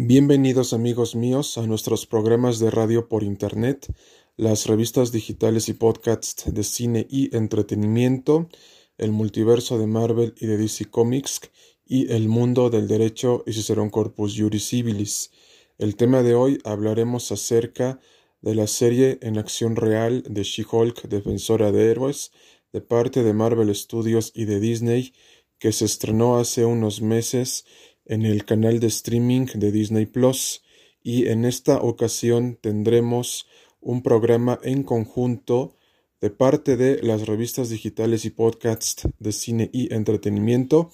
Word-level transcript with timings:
Bienvenidos 0.00 0.74
amigos 0.74 1.16
míos 1.16 1.58
a 1.58 1.66
nuestros 1.66 2.06
programas 2.06 2.60
de 2.60 2.70
radio 2.70 3.08
por 3.08 3.24
internet, 3.24 3.92
las 4.36 4.66
revistas 4.66 5.10
digitales 5.10 5.68
y 5.68 5.72
podcasts 5.72 6.44
de 6.54 6.62
cine 6.62 7.08
y 7.10 7.34
entretenimiento, 7.36 8.48
el 8.96 9.10
multiverso 9.10 9.76
de 9.76 9.88
Marvel 9.88 10.34
y 10.36 10.46
de 10.46 10.56
DC 10.56 10.84
Comics 10.84 11.40
y 11.84 12.12
el 12.12 12.28
mundo 12.28 12.70
del 12.70 12.86
derecho 12.86 13.42
y 13.44 13.54
Cicerón 13.54 13.90
Corpus 13.90 14.36
Juris 14.38 14.68
Civilis. 14.68 15.32
El 15.78 15.96
tema 15.96 16.22
de 16.22 16.36
hoy 16.36 16.60
hablaremos 16.62 17.32
acerca 17.32 17.98
de 18.40 18.54
la 18.54 18.68
serie 18.68 19.18
en 19.20 19.36
acción 19.36 19.74
real 19.74 20.22
de 20.30 20.44
She-Hulk, 20.44 21.08
Defensora 21.08 21.72
de 21.72 21.90
Héroes, 21.90 22.30
de 22.72 22.80
parte 22.80 23.24
de 23.24 23.34
Marvel 23.34 23.74
Studios 23.74 24.30
y 24.32 24.44
de 24.44 24.60
Disney, 24.60 25.12
que 25.58 25.72
se 25.72 25.86
estrenó 25.86 26.38
hace 26.38 26.64
unos 26.64 27.02
meses 27.02 27.64
en 28.08 28.24
el 28.24 28.44
canal 28.44 28.80
de 28.80 28.88
streaming 28.88 29.46
de 29.54 29.70
Disney 29.70 30.06
Plus 30.06 30.62
y 31.02 31.28
en 31.28 31.44
esta 31.44 31.80
ocasión 31.80 32.58
tendremos 32.60 33.46
un 33.80 34.02
programa 34.02 34.58
en 34.62 34.82
conjunto 34.82 35.76
de 36.20 36.30
parte 36.30 36.76
de 36.76 37.00
las 37.02 37.26
revistas 37.26 37.70
digitales 37.70 38.24
y 38.24 38.30
podcasts 38.30 39.06
de 39.18 39.32
cine 39.32 39.70
y 39.72 39.94
entretenimiento, 39.94 40.90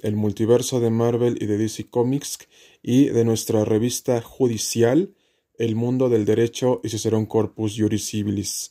el 0.00 0.14
multiverso 0.14 0.78
de 0.78 0.90
Marvel 0.90 1.36
y 1.40 1.46
de 1.46 1.58
DC 1.58 1.88
Comics 1.90 2.38
y 2.82 3.06
de 3.06 3.24
nuestra 3.24 3.64
revista 3.64 4.20
judicial, 4.20 5.14
El 5.58 5.74
mundo 5.74 6.08
del 6.08 6.24
derecho 6.24 6.80
y 6.84 7.14
un 7.14 7.26
Corpus 7.26 7.74
Juris 7.76 8.08
Civilis. 8.10 8.70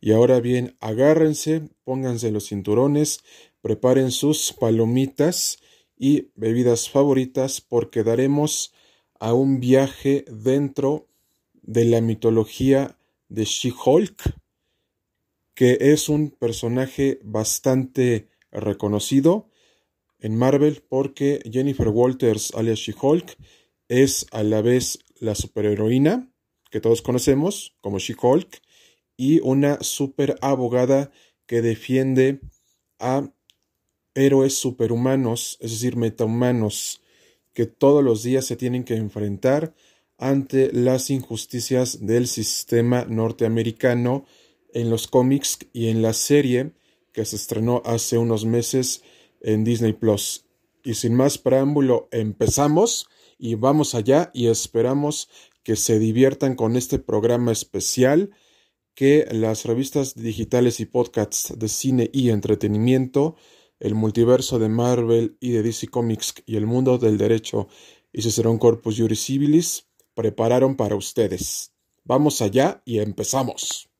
Y 0.00 0.10
ahora 0.10 0.40
bien, 0.40 0.74
agárrense, 0.80 1.68
pónganse 1.84 2.32
los 2.32 2.48
cinturones, 2.48 3.20
preparen 3.62 4.10
sus 4.10 4.52
palomitas 4.52 5.58
y 5.96 6.30
bebidas 6.34 6.90
favoritas 6.90 7.60
porque 7.60 8.02
daremos 8.02 8.72
a 9.20 9.32
un 9.32 9.60
viaje 9.60 10.24
dentro 10.28 11.08
de 11.62 11.84
la 11.84 12.00
mitología 12.00 12.98
de 13.28 13.44
She-Hulk, 13.44 14.34
que 15.54 15.78
es 15.80 16.08
un 16.08 16.30
personaje 16.30 17.20
bastante 17.22 18.28
reconocido 18.50 19.48
en 20.18 20.36
Marvel 20.36 20.82
porque 20.88 21.40
Jennifer 21.50 21.88
Walters, 21.88 22.54
alias 22.54 22.78
She-Hulk, 22.78 23.36
es 23.88 24.26
a 24.32 24.42
la 24.42 24.62
vez 24.62 24.98
la 25.20 25.34
superheroína 25.34 26.30
que 26.70 26.80
todos 26.80 27.02
conocemos 27.02 27.76
como 27.80 27.98
She-Hulk 27.98 28.60
y 29.16 29.40
una 29.40 29.80
super 29.82 30.36
abogada 30.40 31.12
que 31.46 31.62
defiende 31.62 32.40
a 32.98 33.30
héroes 34.14 34.54
superhumanos, 34.54 35.58
es 35.60 35.72
decir, 35.72 35.96
metahumanos, 35.96 37.02
que 37.52 37.66
todos 37.66 38.02
los 38.02 38.22
días 38.22 38.44
se 38.44 38.56
tienen 38.56 38.84
que 38.84 38.96
enfrentar 38.96 39.74
ante 40.18 40.72
las 40.72 41.10
injusticias 41.10 42.06
del 42.06 42.26
sistema 42.26 43.04
norteamericano 43.04 44.24
en 44.72 44.90
los 44.90 45.06
cómics 45.06 45.58
y 45.72 45.88
en 45.88 46.02
la 46.02 46.12
serie 46.12 46.72
que 47.12 47.24
se 47.24 47.36
estrenó 47.36 47.82
hace 47.84 48.18
unos 48.18 48.44
meses 48.44 49.02
en 49.40 49.64
Disney 49.64 49.92
Plus. 49.92 50.44
Y 50.82 50.94
sin 50.94 51.14
más 51.14 51.38
preámbulo, 51.38 52.08
empezamos 52.10 53.08
y 53.38 53.54
vamos 53.54 53.94
allá 53.94 54.30
y 54.34 54.48
esperamos 54.48 55.28
que 55.62 55.76
se 55.76 55.98
diviertan 55.98 56.56
con 56.56 56.76
este 56.76 56.98
programa 56.98 57.52
especial 57.52 58.30
que 58.94 59.26
las 59.30 59.64
revistas 59.64 60.14
digitales 60.14 60.80
y 60.80 60.86
podcasts 60.86 61.54
de 61.56 61.68
cine 61.68 62.10
y 62.12 62.30
entretenimiento 62.30 63.36
el 63.84 63.94
multiverso 63.94 64.58
de 64.58 64.70
Marvel 64.70 65.36
y 65.40 65.50
de 65.50 65.62
DC 65.62 65.88
Comics 65.88 66.36
y 66.46 66.56
el 66.56 66.66
mundo 66.66 66.96
del 66.96 67.18
derecho 67.18 67.68
y 68.14 68.22
un 68.48 68.56
Corpus 68.56 68.96
Juris 68.96 69.26
Civilis 69.26 69.88
prepararon 70.14 70.74
para 70.74 70.96
ustedes. 70.96 71.74
Vamos 72.02 72.40
allá 72.40 72.80
y 72.86 73.00
empezamos. 73.00 73.90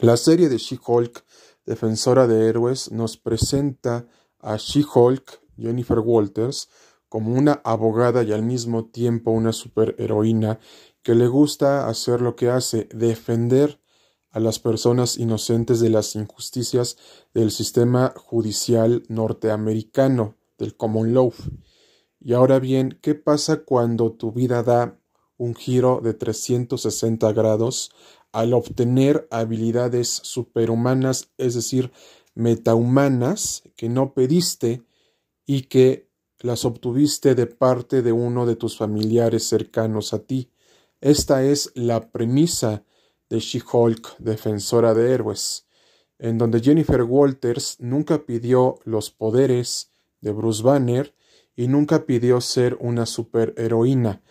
La 0.00 0.16
serie 0.16 0.48
de 0.48 0.58
She-Hulk 0.58 1.24
defensora 1.66 2.26
de 2.26 2.48
héroes, 2.48 2.90
nos 2.92 3.16
presenta 3.16 4.06
a 4.38 4.56
She-Hulk, 4.56 5.40
Jennifer 5.56 5.98
Walters, 5.98 6.68
como 7.08 7.34
una 7.34 7.60
abogada 7.64 8.22
y 8.22 8.32
al 8.32 8.42
mismo 8.42 8.86
tiempo 8.86 9.30
una 9.30 9.52
superheroína 9.52 10.58
que 11.02 11.14
le 11.14 11.26
gusta 11.26 11.88
hacer 11.88 12.22
lo 12.22 12.36
que 12.36 12.48
hace, 12.48 12.88
defender 12.94 13.80
a 14.30 14.40
las 14.40 14.58
personas 14.58 15.18
inocentes 15.18 15.80
de 15.80 15.90
las 15.90 16.14
injusticias 16.14 16.96
del 17.34 17.50
sistema 17.50 18.14
judicial 18.16 19.02
norteamericano, 19.08 20.36
del 20.56 20.74
common 20.76 21.12
law. 21.12 21.32
Y 22.18 22.32
ahora 22.32 22.58
bien, 22.58 22.98
¿qué 23.02 23.14
pasa 23.14 23.64
cuando 23.64 24.12
tu 24.12 24.32
vida 24.32 24.62
da 24.62 24.98
un 25.36 25.54
giro 25.54 26.00
de 26.02 26.14
360 26.14 27.32
grados 27.32 27.90
al 28.32 28.54
obtener 28.54 29.28
habilidades 29.30 30.08
superhumanas, 30.08 31.30
es 31.38 31.54
decir, 31.54 31.92
metahumanas, 32.34 33.62
que 33.76 33.88
no 33.88 34.14
pediste 34.14 34.82
y 35.46 35.62
que 35.62 36.08
las 36.40 36.64
obtuviste 36.64 37.34
de 37.34 37.46
parte 37.46 38.02
de 38.02 38.12
uno 38.12 38.46
de 38.46 38.56
tus 38.56 38.76
familiares 38.76 39.46
cercanos 39.46 40.12
a 40.12 40.20
ti. 40.20 40.50
Esta 41.00 41.44
es 41.44 41.70
la 41.74 42.10
premisa 42.10 42.84
de 43.28 43.38
She-Hulk, 43.38 44.18
defensora 44.18 44.94
de 44.94 45.12
héroes, 45.12 45.66
en 46.18 46.38
donde 46.38 46.60
Jennifer 46.60 47.02
Walters 47.02 47.76
nunca 47.80 48.24
pidió 48.24 48.78
los 48.84 49.10
poderes 49.10 49.90
de 50.20 50.32
Bruce 50.32 50.62
Banner 50.62 51.14
y 51.54 51.68
nunca 51.68 52.06
pidió 52.06 52.40
ser 52.40 52.76
una 52.80 53.06
superheroína. 53.06 54.22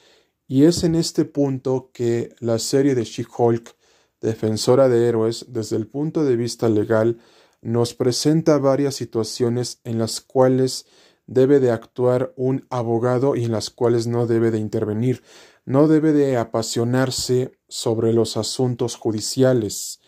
Y 0.47 0.65
es 0.65 0.83
en 0.83 0.95
este 0.95 1.25
punto 1.25 1.91
que 1.93 2.33
la 2.39 2.59
serie 2.59 2.95
de 2.95 3.03
She-Hulk 3.03 3.75
defensora 4.21 4.87
de 4.87 5.07
héroes, 5.07 5.45
desde 5.49 5.75
el 5.75 5.87
punto 5.87 6.23
de 6.23 6.35
vista 6.35 6.69
legal, 6.69 7.19
nos 7.61 7.93
presenta 7.93 8.57
varias 8.57 8.95
situaciones 8.95 9.81
en 9.83 9.99
las 9.99 10.21
cuales 10.21 10.85
debe 11.27 11.59
de 11.59 11.71
actuar 11.71 12.33
un 12.35 12.65
abogado 12.69 13.35
y 13.35 13.45
en 13.45 13.51
las 13.51 13.69
cuales 13.69 14.07
no 14.07 14.27
debe 14.27 14.51
de 14.51 14.59
intervenir, 14.59 15.23
no 15.65 15.87
debe 15.87 16.11
de 16.11 16.37
apasionarse 16.37 17.57
sobre 17.67 18.13
los 18.13 18.37
asuntos 18.37 18.95
judiciales 18.95 20.01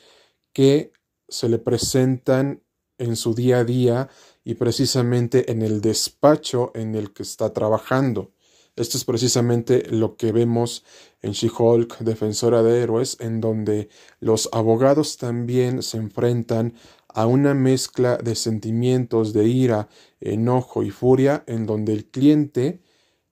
que 0.52 0.92
se 1.28 1.50
le 1.50 1.60
presentan 1.60 2.64
en 2.98 3.16
su 3.16 3.34
día 3.34 3.60
a 3.60 3.64
día 3.64 4.10
y 4.44 4.56
precisamente 4.56 5.52
en 5.52 5.62
el 5.62 5.82
despacho 5.82 6.72
en 6.76 6.96
el 6.96 7.14
que 7.14 7.24
está 7.24 7.54
trabajando. 7.54 8.34
Esto 8.76 8.98
es 8.98 9.06
precisamente 9.06 9.84
lo 9.90 10.18
que 10.18 10.32
vemos 10.32 10.84
en 11.22 11.34
She-Hulk, 11.34 12.00
Defensora 12.00 12.64
de 12.64 12.82
Héroes, 12.82 13.18
en 13.20 13.40
donde 13.40 13.90
los 14.20 14.50
abogados 14.52 15.18
también 15.18 15.84
se 15.84 15.98
enfrentan 15.98 16.74
a 17.08 17.28
una 17.28 17.54
mezcla 17.54 18.18
de 18.18 18.34
sentimientos 18.34 19.32
de 19.32 19.48
ira, 19.48 19.90
enojo 20.20 20.82
y 20.82 20.90
furia, 20.90 21.44
en 21.46 21.68
donde 21.68 21.94
el 21.94 22.06
cliente 22.06 22.82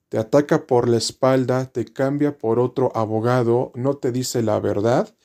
te 0.10 0.20
ataca 0.20 0.68
por 0.68 0.88
la 0.88 0.98
espalda, 0.98 1.72
te 1.72 1.86
cambia 1.86 2.38
por 2.38 2.60
otro 2.60 2.92
abogado, 2.96 3.72
no 3.74 3.96
te 3.96 4.12
dice 4.12 4.44
la 4.44 4.60
verdad 4.60 5.16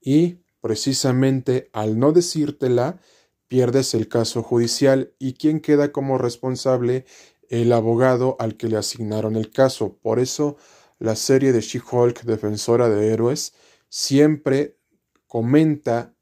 y 0.00 0.38
precisamente 0.60 1.70
al 1.72 1.98
no 1.98 2.12
decírtela, 2.12 3.00
pierdes 3.48 3.94
el 3.94 4.08
caso 4.08 4.42
judicial. 4.42 5.12
Y 5.18 5.34
quien 5.34 5.60
queda 5.60 5.92
como 5.92 6.18
responsable 6.18 7.04
el 7.50 7.72
abogado 7.72 8.36
al 8.38 8.56
que 8.56 8.68
le 8.68 8.78
asignaron 8.78 9.36
el 9.36 9.50
caso. 9.50 9.98
Por 10.00 10.18
eso 10.18 10.56
la 10.98 11.16
serie 11.16 11.52
de 11.52 11.60
She-Hulk, 11.60 12.22
defensora 12.22 12.88
de 12.88 13.12
héroes, 13.12 13.52
siempre 13.88 14.78
comenta 15.26 16.14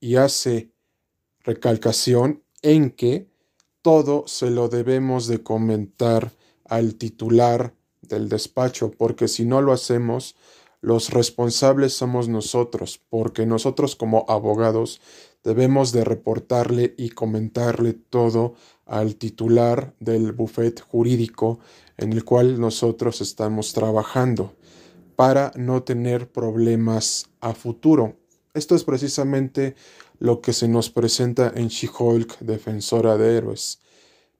y 0.00 0.16
hace 0.16 0.72
recalcación 1.40 2.42
en 2.60 2.90
que 2.90 3.30
todo 3.80 4.24
se 4.26 4.50
lo 4.50 4.68
debemos 4.68 5.26
de 5.26 5.42
comentar 5.42 6.32
al 6.64 6.96
titular 6.96 7.74
del 8.00 8.28
despacho, 8.28 8.90
porque 8.90 9.28
si 9.28 9.44
no 9.44 9.62
lo 9.62 9.72
hacemos, 9.72 10.36
los 10.80 11.10
responsables 11.10 11.92
somos 11.92 12.28
nosotros, 12.28 13.00
porque 13.08 13.46
nosotros 13.46 13.94
como 13.94 14.24
abogados 14.28 15.00
debemos 15.44 15.92
de 15.92 16.04
reportarle 16.04 16.94
y 16.96 17.10
comentarle 17.10 17.92
todo 17.92 18.54
al 18.86 19.16
titular 19.16 19.94
del 20.00 20.32
bufet 20.32 20.80
jurídico 20.80 21.60
en 21.96 22.12
el 22.12 22.24
cual 22.24 22.60
nosotros 22.60 23.20
estamos 23.20 23.72
trabajando 23.72 24.54
para 25.16 25.52
no 25.56 25.82
tener 25.82 26.30
problemas 26.30 27.30
a 27.40 27.54
futuro. 27.54 28.16
Esto 28.54 28.74
es 28.74 28.84
precisamente 28.84 29.76
lo 30.18 30.40
que 30.40 30.52
se 30.52 30.68
nos 30.68 30.90
presenta 30.90 31.52
en 31.54 31.68
She-Hulk, 31.68 32.40
defensora 32.40 33.16
de 33.16 33.36
héroes. 33.36 33.80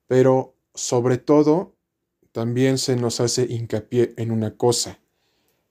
Pero 0.06 0.54
sobre 0.74 1.18
todo 1.18 1.74
también 2.32 2.78
se 2.78 2.96
nos 2.96 3.20
hace 3.20 3.46
hincapié 3.48 4.14
en 4.16 4.30
una 4.30 4.56
cosa. 4.56 4.98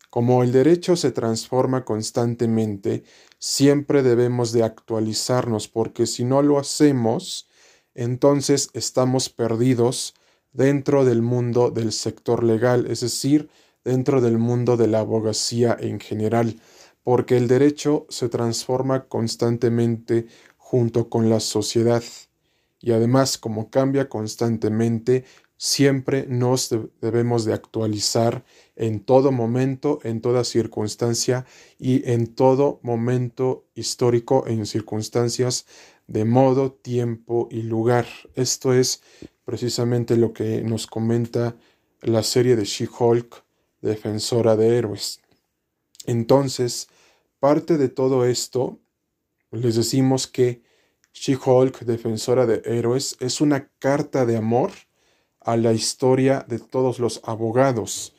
Como 0.09 0.43
el 0.43 0.51
derecho 0.51 0.95
se 0.95 1.11
transforma 1.11 1.85
constantemente, 1.85 3.03
siempre 3.39 4.03
debemos 4.03 4.51
de 4.51 4.63
actualizarnos 4.63 5.67
porque 5.67 6.05
si 6.05 6.25
no 6.25 6.41
lo 6.41 6.59
hacemos, 6.59 7.47
entonces 7.95 8.69
estamos 8.73 9.29
perdidos 9.29 10.13
dentro 10.53 11.05
del 11.05 11.21
mundo 11.21 11.71
del 11.71 11.91
sector 11.91 12.43
legal, 12.43 12.87
es 12.87 13.01
decir, 13.01 13.49
dentro 13.83 14.21
del 14.21 14.37
mundo 14.37 14.77
de 14.77 14.87
la 14.87 14.99
abogacía 14.99 15.75
en 15.79 15.99
general, 15.99 16.59
porque 17.03 17.37
el 17.37 17.47
derecho 17.47 18.05
se 18.09 18.29
transforma 18.29 19.05
constantemente 19.05 20.27
junto 20.57 21.09
con 21.09 21.29
la 21.29 21.39
sociedad 21.39 22.03
y 22.79 22.91
además 22.91 23.37
como 23.37 23.69
cambia 23.69 24.09
constantemente, 24.09 25.25
siempre 25.57 26.25
nos 26.27 26.75
debemos 27.01 27.45
de 27.45 27.53
actualizar 27.53 28.43
en 28.75 28.99
todo 28.99 29.31
momento, 29.31 29.99
en 30.03 30.19
toda 30.19 30.43
circunstancia 30.43 31.45
y 31.77 32.09
en 32.09 32.33
todo 32.33 32.79
momento 32.81 33.65
histórico 33.75 34.45
en 34.47 34.65
circunstancias 34.65 35.67
de 36.11 36.25
modo, 36.25 36.73
tiempo 36.73 37.47
y 37.49 37.61
lugar. 37.61 38.05
Esto 38.35 38.73
es 38.73 39.01
precisamente 39.45 40.17
lo 40.17 40.33
que 40.33 40.61
nos 40.61 40.85
comenta 40.85 41.55
la 42.01 42.21
serie 42.21 42.57
de 42.57 42.65
She-Hulk, 42.65 43.45
defensora 43.81 44.57
de 44.57 44.77
héroes. 44.77 45.21
Entonces, 46.05 46.89
parte 47.39 47.77
de 47.77 47.87
todo 47.87 48.25
esto, 48.25 48.81
les 49.51 49.75
decimos 49.75 50.27
que 50.27 50.61
She-Hulk, 51.13 51.79
defensora 51.85 52.45
de 52.45 52.61
héroes, 52.65 53.15
es 53.21 53.39
una 53.39 53.69
carta 53.79 54.25
de 54.25 54.35
amor 54.35 54.71
a 55.39 55.55
la 55.55 55.71
historia 55.71 56.45
de 56.45 56.59
todos 56.59 56.99
los 56.99 57.21
abogados, 57.23 58.13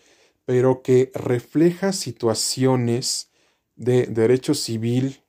pero 0.46 0.80
que 0.80 1.12
refleja 1.14 1.92
situaciones 1.92 3.30
de 3.76 4.06
derecho 4.06 4.54
civil, 4.54 5.22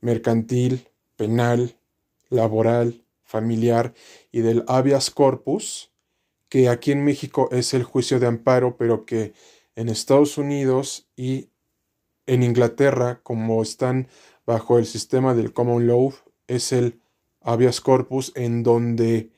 mercantil, 0.00 0.86
penal, 1.16 1.77
laboral, 2.30 3.04
familiar 3.22 3.94
y 4.32 4.40
del 4.40 4.64
habeas 4.68 5.10
corpus, 5.10 5.92
que 6.48 6.68
aquí 6.68 6.92
en 6.92 7.04
México 7.04 7.48
es 7.52 7.74
el 7.74 7.84
juicio 7.84 8.18
de 8.20 8.26
amparo, 8.26 8.76
pero 8.76 9.04
que 9.04 9.34
en 9.76 9.88
Estados 9.88 10.38
Unidos 10.38 11.08
y 11.14 11.50
en 12.26 12.42
Inglaterra, 12.42 13.20
como 13.22 13.62
están 13.62 14.08
bajo 14.46 14.78
el 14.78 14.86
sistema 14.86 15.34
del 15.34 15.52
common 15.52 15.86
law, 15.86 16.14
es 16.46 16.72
el 16.72 17.00
habeas 17.40 17.80
corpus 17.80 18.32
en 18.34 18.62
donde 18.62 19.30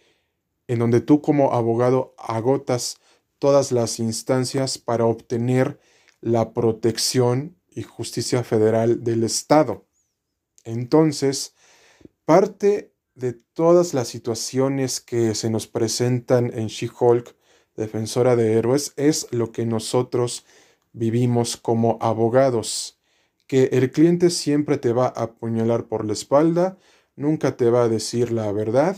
en 0.70 0.78
donde 0.78 1.00
tú 1.00 1.20
como 1.20 1.52
abogado 1.52 2.14
agotas 2.16 2.98
todas 3.40 3.72
las 3.72 3.98
instancias 3.98 4.78
para 4.78 5.04
obtener 5.04 5.80
la 6.20 6.52
protección 6.52 7.56
y 7.68 7.82
justicia 7.82 8.44
federal 8.44 9.02
del 9.02 9.24
Estado. 9.24 9.84
Entonces, 10.62 11.56
Parte 12.30 12.94
de 13.16 13.32
todas 13.32 13.92
las 13.92 14.06
situaciones 14.06 15.00
que 15.00 15.34
se 15.34 15.50
nos 15.50 15.66
presentan 15.66 16.56
en 16.56 16.68
She-Hulk, 16.68 17.34
defensora 17.74 18.36
de 18.36 18.52
héroes, 18.52 18.92
es 18.94 19.26
lo 19.32 19.50
que 19.50 19.66
nosotros 19.66 20.46
vivimos 20.92 21.56
como 21.56 21.98
abogados, 22.00 23.00
que 23.48 23.64
el 23.72 23.90
cliente 23.90 24.30
siempre 24.30 24.78
te 24.78 24.92
va 24.92 25.06
a 25.06 25.24
apuñalar 25.24 25.88
por 25.88 26.04
la 26.04 26.12
espalda, 26.12 26.78
nunca 27.16 27.56
te 27.56 27.68
va 27.68 27.82
a 27.82 27.88
decir 27.88 28.30
la 28.30 28.52
verdad, 28.52 28.96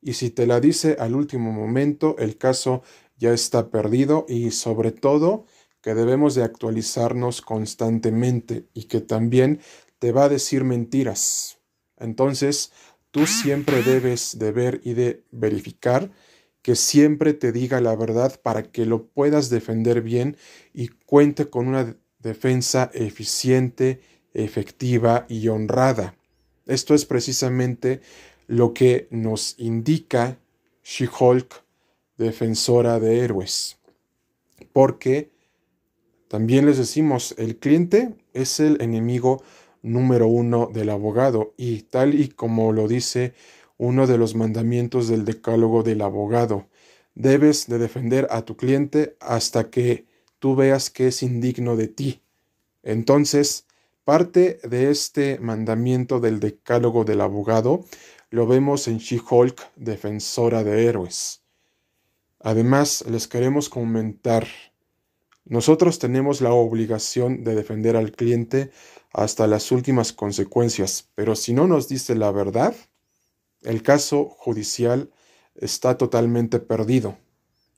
y 0.00 0.14
si 0.14 0.30
te 0.30 0.46
la 0.46 0.58
dice 0.58 0.96
al 0.98 1.14
último 1.14 1.52
momento, 1.52 2.16
el 2.16 2.38
caso 2.38 2.82
ya 3.18 3.34
está 3.34 3.68
perdido 3.68 4.24
y 4.26 4.52
sobre 4.52 4.90
todo 4.90 5.44
que 5.82 5.92
debemos 5.94 6.34
de 6.34 6.44
actualizarnos 6.44 7.42
constantemente 7.42 8.70
y 8.72 8.84
que 8.84 9.02
también 9.02 9.60
te 9.98 10.12
va 10.12 10.24
a 10.24 10.28
decir 10.30 10.64
mentiras. 10.64 11.59
Entonces, 12.00 12.72
tú 13.10 13.26
siempre 13.26 13.82
debes 13.82 14.38
de 14.38 14.52
ver 14.52 14.80
y 14.84 14.94
de 14.94 15.22
verificar 15.30 16.10
que 16.62 16.76
siempre 16.76 17.32
te 17.32 17.52
diga 17.52 17.80
la 17.80 17.96
verdad 17.96 18.40
para 18.42 18.64
que 18.64 18.84
lo 18.84 19.06
puedas 19.06 19.50
defender 19.50 20.02
bien 20.02 20.36
y 20.74 20.88
cuente 20.88 21.48
con 21.48 21.68
una 21.68 21.96
defensa 22.18 22.90
eficiente, 22.92 24.00
efectiva 24.34 25.26
y 25.28 25.48
honrada. 25.48 26.16
Esto 26.66 26.94
es 26.94 27.06
precisamente 27.06 28.00
lo 28.46 28.74
que 28.74 29.08
nos 29.10 29.54
indica 29.58 30.38
She-Hulk, 30.84 31.64
defensora 32.18 33.00
de 33.00 33.20
héroes. 33.20 33.78
Porque 34.72 35.30
también 36.28 36.66
les 36.66 36.76
decimos, 36.76 37.34
el 37.38 37.56
cliente 37.56 38.14
es 38.34 38.60
el 38.60 38.80
enemigo 38.80 39.42
número 39.82 40.28
uno 40.28 40.70
del 40.72 40.90
abogado 40.90 41.54
y 41.56 41.82
tal 41.82 42.14
y 42.14 42.28
como 42.28 42.72
lo 42.72 42.88
dice 42.88 43.34
uno 43.78 44.06
de 44.06 44.18
los 44.18 44.34
mandamientos 44.34 45.08
del 45.08 45.24
decálogo 45.24 45.82
del 45.82 46.02
abogado, 46.02 46.68
debes 47.14 47.66
de 47.66 47.78
defender 47.78 48.26
a 48.30 48.42
tu 48.42 48.56
cliente 48.56 49.16
hasta 49.20 49.70
que 49.70 50.06
tú 50.38 50.54
veas 50.54 50.90
que 50.90 51.08
es 51.08 51.22
indigno 51.22 51.76
de 51.76 51.88
ti. 51.88 52.20
Entonces, 52.82 53.66
parte 54.04 54.58
de 54.64 54.90
este 54.90 55.38
mandamiento 55.38 56.20
del 56.20 56.40
decálogo 56.40 57.04
del 57.04 57.20
abogado 57.20 57.84
lo 58.30 58.46
vemos 58.46 58.86
en 58.86 58.98
She-Hulk, 58.98 59.60
defensora 59.76 60.62
de 60.62 60.86
héroes. 60.86 61.42
Además, 62.38 63.04
les 63.08 63.28
queremos 63.28 63.68
comentar, 63.68 64.46
nosotros 65.44 65.98
tenemos 65.98 66.40
la 66.40 66.52
obligación 66.52 67.44
de 67.44 67.54
defender 67.54 67.96
al 67.96 68.12
cliente 68.12 68.70
hasta 69.12 69.46
las 69.46 69.72
últimas 69.72 70.12
consecuencias, 70.12 71.08
pero 71.14 71.34
si 71.36 71.52
no 71.52 71.66
nos 71.66 71.88
dice 71.88 72.14
la 72.14 72.30
verdad, 72.30 72.74
el 73.62 73.82
caso 73.82 74.24
judicial 74.38 75.10
está 75.54 75.98
totalmente 75.98 76.60
perdido. 76.60 77.18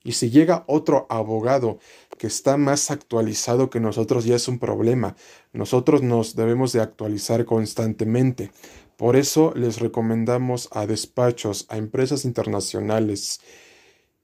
Y 0.03 0.13
si 0.13 0.29
llega 0.29 0.65
otro 0.67 1.07
abogado 1.09 1.79
que 2.17 2.27
está 2.27 2.57
más 2.57 2.91
actualizado 2.91 3.69
que 3.69 3.79
nosotros, 3.79 4.25
ya 4.25 4.35
es 4.35 4.47
un 4.49 4.59
problema. 4.59 5.15
Nosotros 5.53 6.01
nos 6.01 6.35
debemos 6.35 6.73
de 6.73 6.81
actualizar 6.81 7.45
constantemente. 7.45 8.51
Por 8.97 9.15
eso 9.15 9.53
les 9.55 9.79
recomendamos 9.79 10.67
a 10.71 10.85
despachos, 10.85 11.65
a 11.69 11.77
empresas 11.77 12.25
internacionales 12.25 13.39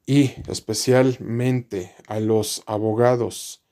y 0.05 0.33
especialmente 0.47 1.95
a 2.07 2.19
los 2.19 2.61
abogados 2.65 3.63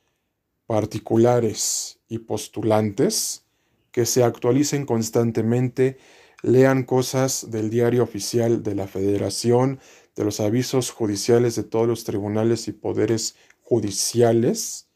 particulares 0.66 1.97
y 2.10 2.20
postulantes 2.20 3.44
que 3.92 4.06
se 4.06 4.24
actualicen 4.24 4.86
constantemente, 4.86 5.98
lean 6.44 6.84
cosas 6.84 7.50
del 7.50 7.70
diario 7.70 8.04
oficial 8.04 8.64
de 8.64 8.76
la 8.76 8.88
Federación, 8.88 9.80
de 10.16 10.24
los 10.24 10.40
avisos 10.40 10.92
judiciales 10.92 11.56
de 11.56 11.64
todos 11.64 11.88
los 11.88 12.04
tribunales 12.04 12.68
y 12.68 12.74
poderes 12.74 13.36
judiciales 13.62 14.88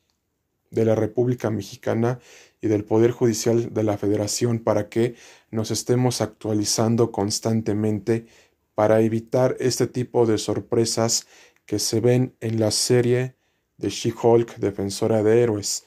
de 0.69 0.85
la 0.85 0.95
República 0.95 1.49
Mexicana 1.49 2.19
y 2.61 2.67
del 2.67 2.85
Poder 2.85 3.11
Judicial 3.11 3.73
de 3.73 3.83
la 3.83 3.97
Federación 3.97 4.59
para 4.59 4.87
que 4.87 5.15
nos 5.49 5.71
estemos 5.71 6.21
actualizando 6.21 7.11
constantemente 7.11 8.27
para 8.75 9.01
evitar 9.01 9.57
este 9.59 9.87
tipo 9.87 10.25
de 10.25 10.37
sorpresas 10.37 11.27
que 11.65 11.79
se 11.79 11.99
ven 11.99 12.35
en 12.39 12.59
la 12.59 12.71
serie 12.71 13.35
de 13.77 13.89
She-Hulk, 13.89 14.57
defensora 14.57 15.23
de 15.23 15.41
héroes. 15.41 15.85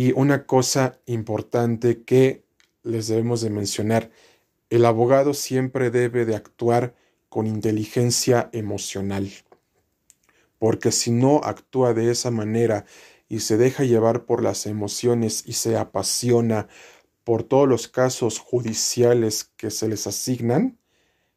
Y 0.00 0.12
una 0.12 0.46
cosa 0.46 0.98
importante 1.04 2.04
que 2.04 2.42
les 2.82 3.08
debemos 3.08 3.42
de 3.42 3.50
mencionar, 3.50 4.10
el 4.70 4.86
abogado 4.86 5.34
siempre 5.34 5.90
debe 5.90 6.24
de 6.24 6.36
actuar 6.36 6.94
con 7.28 7.46
inteligencia 7.46 8.48
emocional, 8.54 9.30
porque 10.58 10.90
si 10.90 11.10
no 11.10 11.42
actúa 11.44 11.92
de 11.92 12.10
esa 12.10 12.30
manera 12.30 12.86
y 13.28 13.40
se 13.40 13.58
deja 13.58 13.84
llevar 13.84 14.24
por 14.24 14.42
las 14.42 14.64
emociones 14.64 15.42
y 15.44 15.52
se 15.52 15.76
apasiona 15.76 16.66
por 17.22 17.42
todos 17.42 17.68
los 17.68 17.86
casos 17.86 18.38
judiciales 18.38 19.52
que 19.58 19.70
se 19.70 19.86
les 19.86 20.06
asignan, 20.06 20.78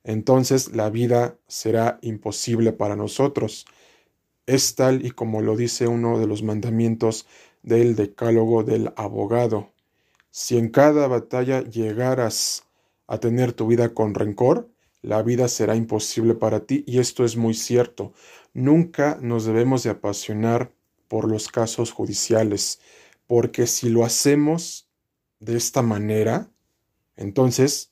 entonces 0.06 0.74
la 0.74 0.90
vida 0.90 1.38
será 1.50 2.00
imposible 2.02 2.72
para 2.72 2.96
nosotros. 2.96 3.66
Es 4.46 4.76
tal 4.76 5.06
y 5.06 5.12
como 5.12 5.42
lo 5.42 5.58
dice 5.58 5.90
uno 5.90 6.18
de 6.18 6.28
los 6.28 6.44
mandamientos 6.44 7.28
del 7.64 7.96
decálogo 7.96 8.64
del 8.64 8.94
abogado. 8.96 9.72
Si 10.30 10.58
en 10.58 10.70
cada 10.70 11.08
batalla 11.08 11.64
llegaras 11.64 12.66
a 13.08 13.20
tener 13.20 13.54
tu 13.54 13.68
vida 13.68 13.94
con 13.94 14.14
rencor, 14.14 14.70
la 15.02 15.22
vida 15.22 15.48
será 15.48 15.76
imposible 15.76 16.34
para 16.34 16.62
ti 16.62 16.84
y 16.88 17.00
esto 17.00 17.26
es 17.26 17.36
muy 17.36 17.54
cierto. 17.54 18.14
Nunca 18.54 19.18
nos 19.22 19.46
debemos 19.46 19.84
de 19.84 19.90
apasionar 19.90 20.72
por 21.08 21.30
los 21.30 21.50
casos 21.50 21.92
judiciales, 21.92 22.80
porque 23.28 23.68
si 23.68 23.90
lo 23.90 24.06
hacemos 24.06 24.88
de 25.40 25.58
esta 25.58 25.82
manera, 25.82 26.50
entonces 27.18 27.92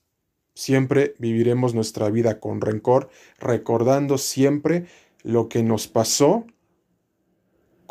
siempre 0.53 1.15
viviremos 1.19 1.73
nuestra 1.73 2.09
vida 2.09 2.39
con 2.39 2.61
rencor, 2.61 3.09
recordando 3.39 4.17
siempre 4.17 4.87
lo 5.23 5.49
que 5.49 5.63
nos 5.63 5.87
pasó 5.87 6.45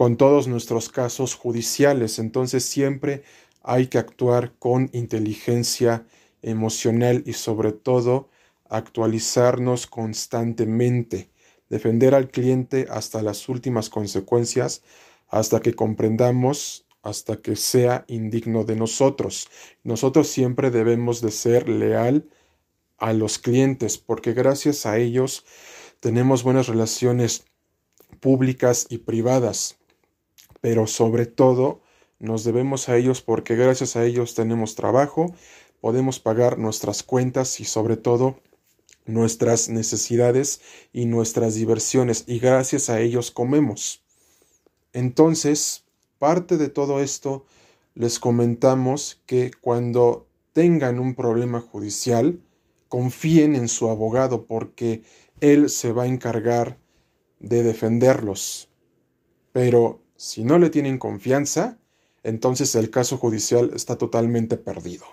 con 0.00 0.16
todos 0.16 0.48
nuestros 0.48 0.88
casos 0.88 1.34
judiciales. 1.34 2.18
Entonces 2.18 2.64
siempre 2.64 3.22
hay 3.62 3.88
que 3.88 3.98
actuar 3.98 4.54
con 4.58 4.88
inteligencia 4.94 6.06
emocional 6.40 7.22
y 7.26 7.34
sobre 7.34 7.72
todo 7.72 8.30
actualizarnos 8.70 9.86
constantemente, 9.86 11.28
defender 11.68 12.14
al 12.14 12.30
cliente 12.30 12.86
hasta 12.88 13.20
las 13.20 13.46
últimas 13.50 13.90
consecuencias, 13.90 14.82
hasta 15.28 15.60
que 15.60 15.74
comprendamos, 15.74 16.86
hasta 17.02 17.36
que 17.36 17.54
sea 17.54 18.06
indigno 18.08 18.64
de 18.64 18.76
nosotros. 18.76 19.50
Nosotros 19.84 20.28
siempre 20.28 20.70
debemos 20.70 21.20
de 21.20 21.30
ser 21.30 21.68
leal 21.68 22.26
a 22.96 23.12
los 23.12 23.38
clientes, 23.38 23.98
porque 23.98 24.32
gracias 24.32 24.86
a 24.86 24.96
ellos 24.96 25.44
tenemos 26.00 26.42
buenas 26.42 26.68
relaciones 26.68 27.44
públicas 28.20 28.86
y 28.88 28.96
privadas, 28.96 29.76
pero 30.60 30.86
sobre 30.86 31.26
todo 31.26 31.82
nos 32.18 32.44
debemos 32.44 32.88
a 32.88 32.96
ellos 32.96 33.22
porque 33.22 33.56
gracias 33.56 33.96
a 33.96 34.04
ellos 34.04 34.34
tenemos 34.34 34.74
trabajo, 34.74 35.34
podemos 35.80 36.20
pagar 36.20 36.58
nuestras 36.58 37.02
cuentas 37.02 37.60
y 37.60 37.64
sobre 37.64 37.96
todo 37.96 38.40
nuestras 39.06 39.68
necesidades 39.68 40.60
y 40.92 41.06
nuestras 41.06 41.54
diversiones 41.54 42.24
y 42.26 42.38
gracias 42.38 42.90
a 42.90 43.00
ellos 43.00 43.30
comemos. 43.30 44.04
Entonces, 44.92 45.84
parte 46.18 46.56
de 46.58 46.68
todo 46.68 47.00
esto 47.00 47.46
les 47.94 48.18
comentamos 48.18 49.22
que 49.26 49.50
cuando 49.60 50.28
tengan 50.52 50.98
un 50.98 51.14
problema 51.14 51.60
judicial, 51.60 52.40
confíen 52.88 53.54
en 53.54 53.68
su 53.68 53.88
abogado 53.88 54.46
porque 54.46 55.02
él 55.40 55.70
se 55.70 55.92
va 55.92 56.04
a 56.04 56.08
encargar 56.08 56.78
de 57.38 57.62
defenderlos. 57.62 58.68
Pero 59.52 60.02
si 60.20 60.44
no 60.44 60.58
le 60.58 60.68
tienen 60.68 60.98
confianza, 60.98 61.78
entonces 62.22 62.74
el 62.74 62.90
caso 62.90 63.16
judicial 63.16 63.70
está 63.74 63.96
totalmente 63.96 64.58
perdido. 64.58 65.06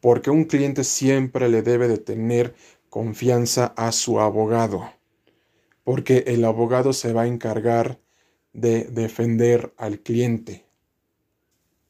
Porque 0.00 0.30
un 0.30 0.46
cliente 0.46 0.82
siempre 0.82 1.48
le 1.48 1.62
debe 1.62 1.86
de 1.86 1.98
tener 1.98 2.56
confianza 2.90 3.66
a 3.76 3.92
su 3.92 4.18
abogado, 4.18 4.90
porque 5.84 6.24
el 6.26 6.44
abogado 6.44 6.92
se 6.92 7.12
va 7.12 7.22
a 7.22 7.26
encargar 7.28 8.00
de 8.52 8.82
defender 8.86 9.72
al 9.76 10.00
cliente. 10.00 10.64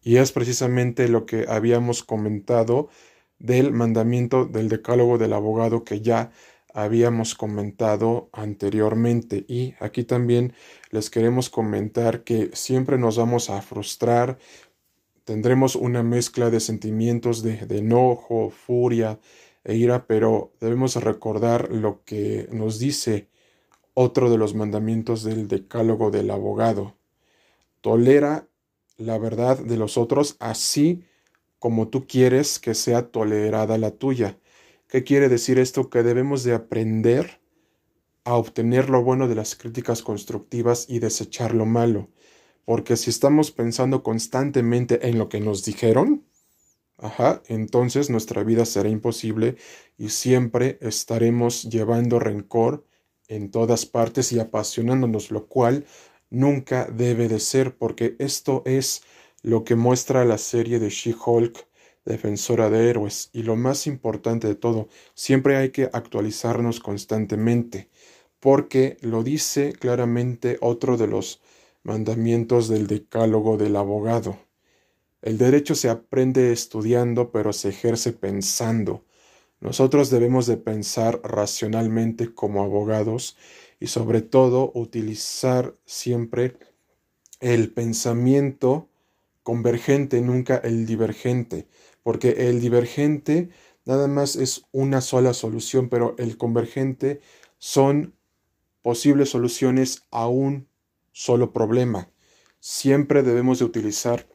Y 0.03 0.19
es 0.19 0.31
precisamente 0.31 1.09
lo 1.09 1.25
que 1.25 1.47
habíamos 1.49 2.03
comentado 2.03 2.91
del 3.39 3.73
mandamiento 3.73 4.45
del 4.45 4.69
decálogo 4.69 5.17
del 5.17 5.33
abogado 5.33 5.83
que 5.83 6.03
ya 6.03 6.31
habíamos 6.75 7.35
comentado 7.35 8.29
anteriormente. 8.33 9.47
Y 9.49 9.75
aquí 9.81 10.05
también 10.05 10.53
les 10.91 11.09
queremos 11.09 11.49
comentar 11.49 12.25
que 12.25 12.51
siempre 12.53 12.99
nos 12.99 13.17
vamos 13.17 13.49
a 13.49 13.63
frustrar, 13.63 14.39
tendremos 15.25 15.77
una 15.77 16.03
mezcla 16.03 16.51
de 16.51 16.61
sentimientos 16.61 17.43
de, 17.43 17.61
enojo, 17.71 18.51
furia, 18.51 19.21
e 19.63 19.77
ira, 19.77 20.07
pero 20.07 20.53
debemos 20.61 20.97
recordar 20.97 21.71
lo 21.71 22.03
que 22.05 22.49
nos 22.53 22.79
dice 22.79 23.29
otro 23.95 24.29
de 24.29 24.37
los 24.37 24.55
mandamientos 24.55 25.23
del 25.23 25.49
decálogo 25.49 26.11
del 26.11 26.31
abogado. 26.31 26.97
Tolera 27.81 28.49
la 28.99 29.17
verdad 29.19 29.59
de 29.59 29.77
los 29.77 29.97
otros 29.97 30.37
así 30.41 31.05
como 31.59 31.89
tú 31.89 32.07
quieres 32.07 32.59
que 32.59 32.75
sea 32.75 33.11
tolerada 33.11 33.79
la 33.79 33.93
tuya. 33.93 34.39
¿Qué 34.89 35.05
quiere 35.05 35.29
decir 35.29 35.59
esto? 35.59 35.91
Que 35.91 36.03
debemos 36.03 36.45
de 36.45 36.55
aprender 36.55 37.41
a 38.25 38.35
obtener 38.35 38.91
lo 38.91 39.03
bueno 39.03 39.29
de 39.29 39.35
las 39.35 39.55
críticas 39.55 40.03
constructivas 40.03 40.87
y 40.89 40.99
desechar 40.99 41.55
lo 41.55 41.67
malo. 41.67 42.11
Porque 42.65 42.97
si 42.97 43.11
estamos 43.11 43.51
pensando 43.51 44.03
constantemente 44.03 45.09
en 45.09 45.19
lo 45.19 45.29
que 45.29 45.41
nos 45.41 45.65
dijeron, 45.65 46.25
entonces 47.49 48.09
nuestra 48.09 48.45
vida 48.45 48.65
será 48.65 48.89
imposible 48.89 49.57
y 49.99 50.09
siempre 50.11 50.79
estaremos 50.81 51.65
llevando 51.65 52.19
rencor 52.19 52.87
en 53.29 53.51
todas 53.51 53.85
partes 53.85 54.33
y 54.33 54.39
apasionándonos, 54.39 55.31
lo 55.31 55.47
cual 55.47 55.87
nunca 56.31 56.87
debe 56.87 57.29
de 57.29 57.41
ser, 57.41 57.77
porque 57.77 58.17
esto 58.19 58.63
es 58.65 59.03
lo 59.43 59.65
que 59.65 59.75
muestra 59.75 60.25
la 60.25 60.39
serie 60.39 60.79
de 60.79 60.89
She-Hulk, 60.89 61.67
defensora 62.05 62.71
de 62.71 62.91
héroes. 62.91 63.31
Y 63.33 63.43
lo 63.43 63.57
más 63.57 63.87
importante 63.87 64.47
de 64.47 64.55
todo, 64.55 64.89
siempre 65.15 65.57
hay 65.57 65.71
que 65.71 65.91
actualizarnos 65.93 66.81
constantemente, 66.81 67.89
porque 68.41 68.99
lo 69.01 69.23
dice 69.23 69.73
claramente 69.73 70.59
otro 70.61 70.97
de 70.97 71.07
los 71.07 71.41
mandamientos 71.83 72.69
del 72.69 72.87
decálogo 72.87 73.57
del 73.57 73.77
abogado. 73.77 74.39
El 75.23 75.39
derecho 75.39 75.75
se 75.75 75.89
aprende 75.89 76.53
estudiando, 76.53 77.31
pero 77.31 77.53
se 77.53 77.71
ejerce 77.71 78.13
pensando. 78.13 79.05
Nosotros 79.61 80.11
debemos 80.11 80.47
de 80.47 80.59
pensar 80.59 81.21
racionalmente 81.25 82.35
como 82.35 82.63
abogados 82.63 83.37
y 83.81 83.87
sobre 83.87 84.21
todo 84.21 84.71
utilizar 84.75 85.75
siempre 85.87 86.59
el 87.41 87.73
pensamiento 87.73 88.89
convergente, 89.43 90.21
nunca 90.21 90.57
el 90.57 90.87
divergente, 90.87 91.67
porque 92.05 92.49
el 92.49 92.61
divergente 92.61 93.49
nada 93.85 94.07
más 94.07 94.37
es 94.37 94.63
una 94.71 95.01
sola 95.01 95.35
solución, 95.35 95.89
pero 95.89 96.15
el 96.19 96.37
convergente 96.37 97.21
son 97.59 98.15
posibles 98.83 99.31
soluciones 99.31 100.05
a 100.13 100.29
un 100.29 100.69
solo 101.11 101.53
problema. 101.53 102.11
Siempre 102.61 103.23
debemos 103.23 103.59
de 103.59 103.65
utilizar 103.65 104.29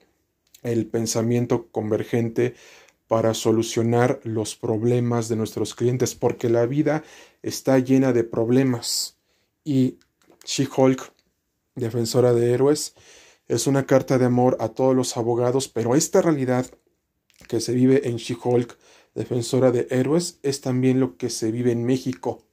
el 0.63 0.87
pensamiento 0.87 1.67
convergente 1.71 2.55
para 3.07 3.33
solucionar 3.33 4.19
los 4.23 4.55
problemas 4.55 5.29
de 5.29 5.35
nuestros 5.35 5.73
clientes, 5.73 6.15
porque 6.15 6.49
la 6.49 6.65
vida 6.65 7.03
está 7.41 7.79
llena 7.79 8.13
de 8.13 8.23
problemas. 8.23 9.17
Y 9.63 9.97
She-Hulk, 10.45 11.11
defensora 11.75 12.33
de 12.33 12.53
héroes, 12.53 12.95
es 13.47 13.65
una 13.67 13.85
carta 13.85 14.17
de 14.17 14.25
amor 14.25 14.57
a 14.59 14.69
todos 14.69 14.95
los 14.95 15.17
abogados, 15.17 15.67
pero 15.67 15.95
esta 15.95 16.21
realidad 16.21 16.67
que 17.49 17.59
se 17.59 17.73
vive 17.73 18.07
en 18.07 18.17
She-Hulk, 18.17 18.77
defensora 19.15 19.71
de 19.71 19.87
héroes, 19.89 20.37
es 20.43 20.61
también 20.61 20.99
lo 20.99 21.17
que 21.17 21.31
se 21.31 21.51
vive 21.51 21.71
en 21.71 21.83
México. 21.83 22.43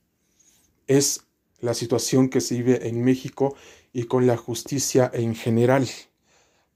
Es 0.86 1.26
la 1.60 1.74
situación 1.74 2.30
que 2.30 2.40
se 2.40 2.56
vive 2.56 2.88
en 2.88 3.04
México 3.04 3.54
y 3.92 4.04
con 4.04 4.26
la 4.26 4.38
justicia 4.38 5.10
en 5.12 5.34
general. 5.34 5.86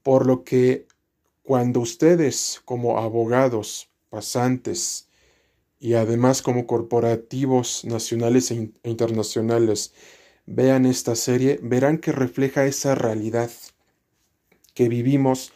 Por 0.03 0.27
lo 0.27 0.43
que 0.43 0.85
cuando 1.41 1.79
ustedes 1.79 2.61
como 2.63 2.99
abogados, 2.99 3.89
pasantes 4.11 5.07
y 5.79 5.95
además 5.95 6.43
como 6.43 6.67
corporativos 6.67 7.85
nacionales 7.85 8.51
e, 8.51 8.71
e 8.83 8.89
internacionales 8.91 9.93
vean 10.45 10.85
esta 10.85 11.15
serie, 11.15 11.59
verán 11.63 11.97
que 11.97 12.11
refleja 12.11 12.67
esa 12.67 12.93
realidad 12.93 13.49
que 14.75 14.89
vivimos 14.89 15.51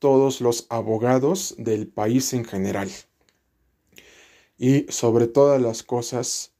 todos 0.00 0.40
los 0.40 0.66
abogados 0.70 1.54
del 1.58 1.86
país 1.86 2.32
en 2.32 2.44
general. 2.44 2.90
Y 4.58 4.86
sobre 4.88 5.28
todas 5.28 5.62
las 5.62 5.84
cosas, 5.84 6.52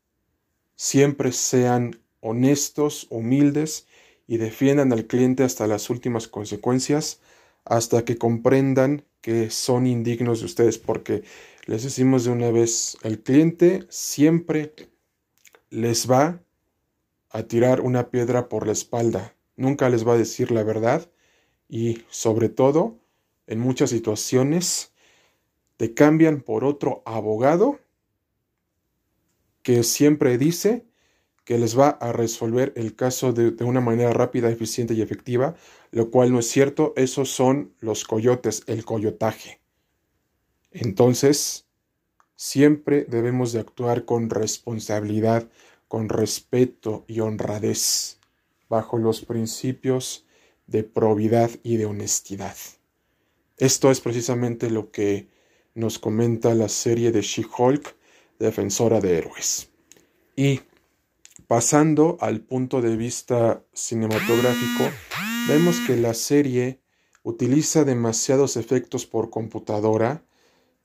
siempre 0.76 1.32
sean 1.32 2.00
honestos, 2.20 3.08
humildes 3.10 3.86
y 4.28 4.36
defiendan 4.36 4.92
al 4.92 5.06
cliente 5.06 5.42
hasta 5.42 5.66
las 5.66 5.90
últimas 5.90 6.28
consecuencias 6.28 7.20
hasta 7.64 8.04
que 8.04 8.16
comprendan 8.16 9.04
que 9.20 9.50
son 9.50 9.86
indignos 9.86 10.40
de 10.40 10.46
ustedes, 10.46 10.78
porque 10.78 11.24
les 11.66 11.82
decimos 11.82 12.24
de 12.24 12.30
una 12.30 12.50
vez, 12.50 12.96
el 13.02 13.22
cliente 13.22 13.86
siempre 13.90 14.74
les 15.68 16.10
va 16.10 16.42
a 17.28 17.42
tirar 17.42 17.80
una 17.80 18.10
piedra 18.10 18.48
por 18.48 18.66
la 18.66 18.72
espalda, 18.72 19.36
nunca 19.56 19.88
les 19.88 20.06
va 20.06 20.14
a 20.14 20.18
decir 20.18 20.50
la 20.50 20.62
verdad 20.62 21.10
y 21.68 22.02
sobre 22.08 22.48
todo, 22.48 22.98
en 23.50 23.58
muchas 23.58 23.90
situaciones, 23.90 24.92
te 25.76 25.92
cambian 25.92 26.40
por 26.40 26.64
otro 26.64 27.02
abogado 27.04 27.80
que 29.62 29.82
siempre 29.82 30.38
dice 30.38 30.86
que 31.44 31.58
les 31.58 31.78
va 31.78 31.88
a 31.88 32.12
resolver 32.12 32.72
el 32.76 32.94
caso 32.94 33.32
de, 33.32 33.64
una 33.64 33.80
manera 33.80 34.12
rápida, 34.12 34.50
eficiente 34.50 34.94
y 34.94 35.02
efectiva, 35.02 35.56
lo 35.90 36.10
cual 36.10 36.32
no 36.32 36.38
es 36.38 36.48
cierto, 36.48 36.92
esos 36.96 37.30
son 37.30 37.74
los 37.80 38.04
coyotes, 38.04 38.62
el 38.66 38.84
coyotaje. 38.84 39.60
Entonces, 40.70 41.66
siempre 42.36 43.04
debemos 43.08 43.52
de 43.52 43.60
actuar 43.60 44.04
con 44.04 44.30
responsabilidad, 44.30 45.50
con 45.88 46.08
respeto 46.08 47.04
y 47.08 47.18
honradez, 47.18 48.20
bajo 48.68 48.98
los 48.98 49.24
principios 49.24 50.24
de 50.68 50.84
probidad 50.84 51.50
y 51.64 51.78
de 51.78 51.86
honestidad. 51.86 52.54
Esto 53.60 53.92
es 53.92 54.00
precisamente 54.00 54.70
lo 54.70 54.90
que 54.90 55.28
nos 55.74 56.00
comenta 56.00 56.54
la 56.54 56.68
serie 56.68 57.12
de 57.12 57.20
She-Hulk, 57.20 57.94
defensora 58.38 59.00
de 59.00 59.18
héroes. 59.18 59.70
Y 60.34 60.60
Pasando 61.50 62.16
al 62.20 62.42
punto 62.42 62.80
de 62.80 62.96
vista 62.96 63.64
cinematográfico, 63.72 64.84
vemos 65.48 65.80
que 65.84 65.96
la 65.96 66.14
serie 66.14 66.78
utiliza 67.24 67.82
demasiados 67.82 68.56
efectos 68.56 69.04
por 69.04 69.30
computadora, 69.30 70.22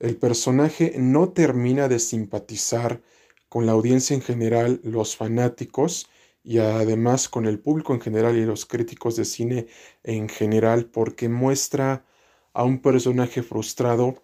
el 0.00 0.16
personaje 0.16 0.94
no 0.98 1.28
termina 1.28 1.86
de 1.86 2.00
simpatizar 2.00 3.00
con 3.48 3.64
la 3.64 3.72
audiencia 3.72 4.16
en 4.16 4.22
general, 4.22 4.80
los 4.82 5.14
fanáticos 5.14 6.10
y 6.42 6.58
además 6.58 7.28
con 7.28 7.46
el 7.46 7.60
público 7.60 7.94
en 7.94 8.00
general 8.00 8.36
y 8.36 8.44
los 8.44 8.66
críticos 8.66 9.14
de 9.14 9.24
cine 9.24 9.68
en 10.02 10.28
general, 10.28 10.86
porque 10.86 11.28
muestra 11.28 12.04
a 12.56 12.64
un 12.64 12.80
personaje 12.80 13.42
frustrado 13.42 14.22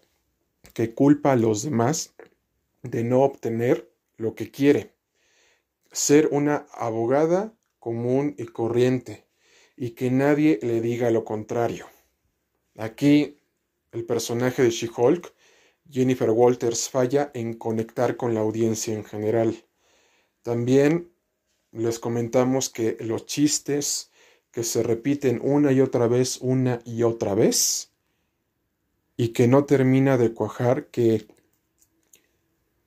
que 0.73 0.95
culpa 0.95 1.33
a 1.33 1.37
los 1.37 1.65
demás 1.65 2.15
de 2.83 3.05
no 3.05 3.25
obtener 3.25 3.93
lo 4.17 4.35
que 4.35 4.51
quiere. 4.51 4.95
Ser 5.91 6.31
una 6.33 6.67
abogada 6.73 7.53
común 7.79 8.35
y 8.39 8.47
corriente 8.47 9.27
y 9.77 9.91
que 9.91 10.11
nadie 10.11 10.59
le 10.62 10.81
diga 10.81 11.11
lo 11.11 11.27
contrario. 11.27 11.89
Aquí 12.79 13.37
el 13.91 14.07
personaje 14.07 14.62
de 14.62 14.71
She-Hulk, 14.71 15.31
Jennifer 15.91 16.31
Walters, 16.31 16.89
falla 16.89 17.31
en 17.35 17.53
conectar 17.53 18.17
con 18.17 18.33
la 18.33 18.41
audiencia 18.41 18.95
en 18.95 19.05
general. 19.05 19.62
También 20.41 21.12
les 21.71 21.99
comentamos 21.99 22.71
que 22.71 22.97
los 23.01 23.27
chistes 23.27 24.11
que 24.51 24.65
se 24.65 24.83
repiten 24.83 25.39
una 25.45 25.71
y 25.71 25.83
otra 25.83 26.07
vez, 26.07 26.39
una 26.41 26.81
y 26.87 27.03
otra 27.03 27.35
vez, 27.35 27.92
y 29.23 29.29
que 29.29 29.47
no 29.47 29.67
termina 29.67 30.19
de 30.19 30.35
cuajar, 30.35 30.88
que 30.88 31.29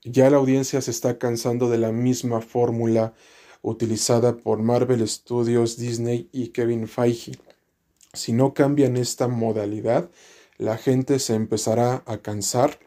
ya 0.03 0.29
la 0.29 0.35
audiencia 0.35 0.81
se 0.81 0.91
está 0.91 1.17
cansando 1.17 1.69
de 1.69 1.77
la 1.77 1.93
misma 1.93 2.41
fórmula 2.41 3.13
utilizada 3.61 4.35
por 4.35 4.61
Marvel 4.61 5.07
Studios, 5.07 5.77
Disney 5.77 6.27
y 6.33 6.49
Kevin 6.49 6.89
Feige. 6.89 7.39
Si 8.11 8.33
no 8.33 8.53
cambian 8.53 8.97
esta 8.97 9.29
modalidad, 9.29 10.11
la 10.57 10.77
gente 10.77 11.19
se 11.19 11.35
empezará 11.35 12.03
a 12.05 12.17
cansar 12.17 12.79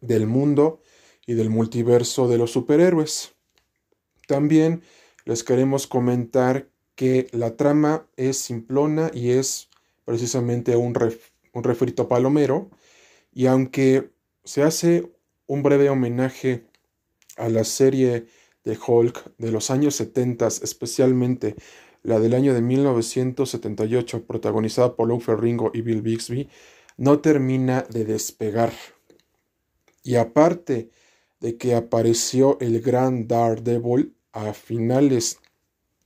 del 0.00 0.28
mundo 0.28 0.80
y 1.26 1.34
del 1.34 1.50
multiverso 1.50 2.28
de 2.28 2.38
los 2.38 2.52
superhéroes. 2.52 3.32
También 4.28 4.84
les 5.24 5.42
queremos 5.42 5.88
comentar 5.88 6.68
que 6.94 7.26
la 7.32 7.56
trama 7.56 8.06
es 8.16 8.36
simplona 8.38 9.10
y 9.12 9.30
es 9.30 9.70
precisamente 10.04 10.76
un, 10.76 10.94
un 11.52 11.64
refrito 11.64 12.08
palomero. 12.08 12.70
Y 13.32 13.46
aunque 13.46 14.10
se 14.44 14.62
hace 14.62 15.12
un 15.46 15.62
breve 15.62 15.90
homenaje 15.90 16.66
a 17.36 17.48
la 17.48 17.64
serie 17.64 18.26
de 18.64 18.78
Hulk 18.86 19.36
de 19.38 19.52
los 19.52 19.70
años 19.70 19.94
70, 19.96 20.46
especialmente 20.48 21.56
la 22.02 22.18
del 22.20 22.34
año 22.34 22.54
de 22.54 22.62
1978, 22.62 24.26
protagonizada 24.26 24.94
por 24.94 25.08
Lou 25.08 25.20
Ferringo 25.20 25.70
y 25.74 25.82
Bill 25.82 26.02
Bixby, 26.02 26.48
no 26.96 27.20
termina 27.20 27.82
de 27.82 28.04
despegar. 28.04 28.72
Y 30.02 30.16
aparte 30.16 30.90
de 31.40 31.56
que 31.56 31.74
apareció 31.74 32.58
el 32.60 32.80
gran 32.80 33.28
Daredevil 33.28 34.14
a 34.32 34.52
finales 34.52 35.38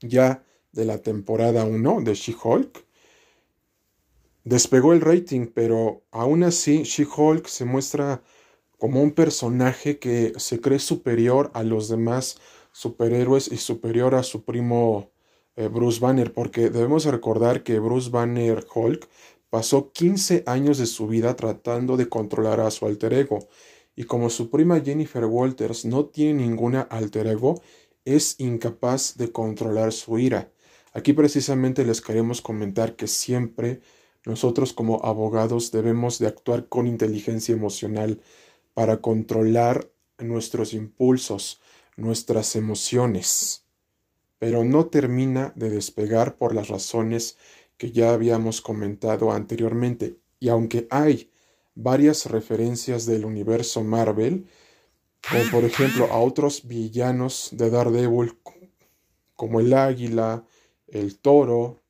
ya 0.01 0.45
de 0.73 0.85
la 0.85 0.99
temporada 0.99 1.65
1 1.65 2.01
de 2.03 2.15
She-Hulk, 2.15 2.85
despegó 4.45 4.93
el 4.93 5.01
rating, 5.01 5.47
pero 5.47 6.03
aún 6.11 6.43
así 6.43 6.83
She-Hulk 6.83 7.47
se 7.47 7.65
muestra 7.65 8.23
como 8.79 9.03
un 9.03 9.13
personaje 9.13 9.99
que 9.99 10.33
se 10.37 10.61
cree 10.61 10.81
superior 10.81 11.51
a 11.55 11.63
los 11.63 11.89
demás 11.89 12.39
superhéroes 12.73 13.51
y 13.53 13.59
superior 13.59 14.15
a 14.15 14.23
su 14.23 14.45
primo 14.45 15.13
eh, 15.55 15.69
Bruce 15.69 16.01
Banner, 16.01 16.33
porque 16.33 16.71
debemos 16.71 17.05
recordar 17.05 17.63
que 17.63 17.79
Bruce 17.79 18.11
Banner 18.11 18.67
Hulk 18.75 19.09
pasó 19.51 19.93
15 19.93 20.45
años 20.47 20.79
de 20.79 20.87
su 20.87 21.07
vida 21.07 21.37
tratando 21.37 21.97
de 21.97 22.09
controlar 22.09 22.61
a 22.61 22.71
su 22.71 22.87
alter 22.87 23.12
ego, 23.12 23.49
y 23.95 24.05
como 24.05 24.31
su 24.31 24.51
prima 24.51 24.81
Jennifer 24.81 25.27
Walters 25.27 25.85
no 25.85 26.07
tiene 26.07 26.43
ninguna 26.43 26.81
alter 26.81 27.27
ego, 27.27 27.61
es 28.05 28.37
incapaz 28.38 29.16
de 29.16 29.31
controlar 29.31 29.93
su 29.93 30.19
ira. 30.19 30.51
Aquí 30.95 31.12
precisamente 31.12 31.85
les 31.85 32.01
queremos 32.01 32.40
comentar 32.40 32.97
que 32.97 33.07
siempre 33.07 33.81
nosotros 34.25 34.73
como 34.73 35.05
abogados 35.05 35.73
debemos 35.73 36.19
de 36.19 36.29
actuar 36.29 36.69
con 36.69 36.87
inteligencia 36.87 37.55
emocional, 37.55 38.21
para 38.75 39.01
controlar 39.01 39.91
nuestros 40.19 40.73
impulsos, 40.73 41.61
nuestras 41.97 42.57
emociones, 42.57 43.67
pero 44.39 44.65
no 44.65 44.87
termina 44.87 45.53
de 45.57 45.71
despegar 45.71 46.37
por 46.37 46.55
las 46.55 46.69
razones 46.69 47.37
que 47.77 47.93
ya 47.93 48.13
habíamos 48.13 48.61
comentado 48.61 49.33
anteriormente. 49.33 50.19
Y 50.41 50.49
aunque 50.49 50.87
hay 50.91 51.31
varias 51.75 52.27
referencias 52.27 53.07
del 53.07 53.25
universo 53.25 53.85
Marvel, 53.85 54.47
como 55.29 55.51
por 55.51 55.65
ejemplo 55.65 56.07
a 56.07 56.19
otros 56.19 56.67
villanos 56.67 57.51
de 57.53 57.71
Daredevil, 57.71 58.39
como 59.37 59.61
el 59.61 59.73
águila, 59.75 60.45
el 60.89 61.19
toro, 61.19 61.82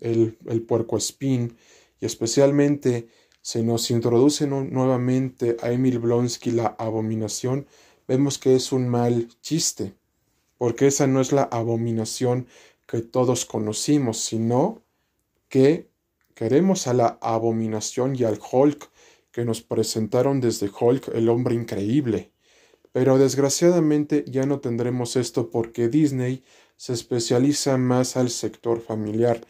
el, 0.00 0.38
el 0.46 0.62
puerco 0.62 0.96
espín, 0.96 1.56
y 2.00 2.06
especialmente 2.06 3.08
se 3.40 3.62
nos 3.62 3.90
introduce 3.90 4.46
nuevamente 4.46 5.56
a 5.62 5.70
Emil 5.70 5.98
Blonsky 5.98 6.50
la 6.50 6.74
abominación, 6.78 7.66
vemos 8.08 8.38
que 8.38 8.56
es 8.56 8.72
un 8.72 8.88
mal 8.88 9.28
chiste, 9.40 9.94
porque 10.58 10.88
esa 10.88 11.06
no 11.06 11.20
es 11.20 11.32
la 11.32 11.44
abominación 11.44 12.46
que 12.86 13.02
todos 13.02 13.44
conocimos, 13.44 14.18
sino 14.18 14.82
que 15.48 15.88
queremos 16.34 16.86
a 16.86 16.94
la 16.94 17.18
abominación 17.20 18.16
y 18.16 18.24
al 18.24 18.38
Hulk 18.50 18.90
que 19.32 19.44
nos 19.44 19.62
presentaron 19.62 20.40
desde 20.40 20.68
Hulk 20.68 21.08
el 21.14 21.28
hombre 21.28 21.54
increíble. 21.54 22.32
Pero 22.92 23.18
desgraciadamente 23.18 24.24
ya 24.26 24.46
no 24.46 24.60
tendremos 24.60 25.16
esto 25.16 25.50
porque 25.50 25.88
Disney 25.88 26.42
se 26.76 26.94
especializa 26.94 27.76
más 27.76 28.16
al 28.16 28.30
sector 28.30 28.80
familiar. 28.80 29.40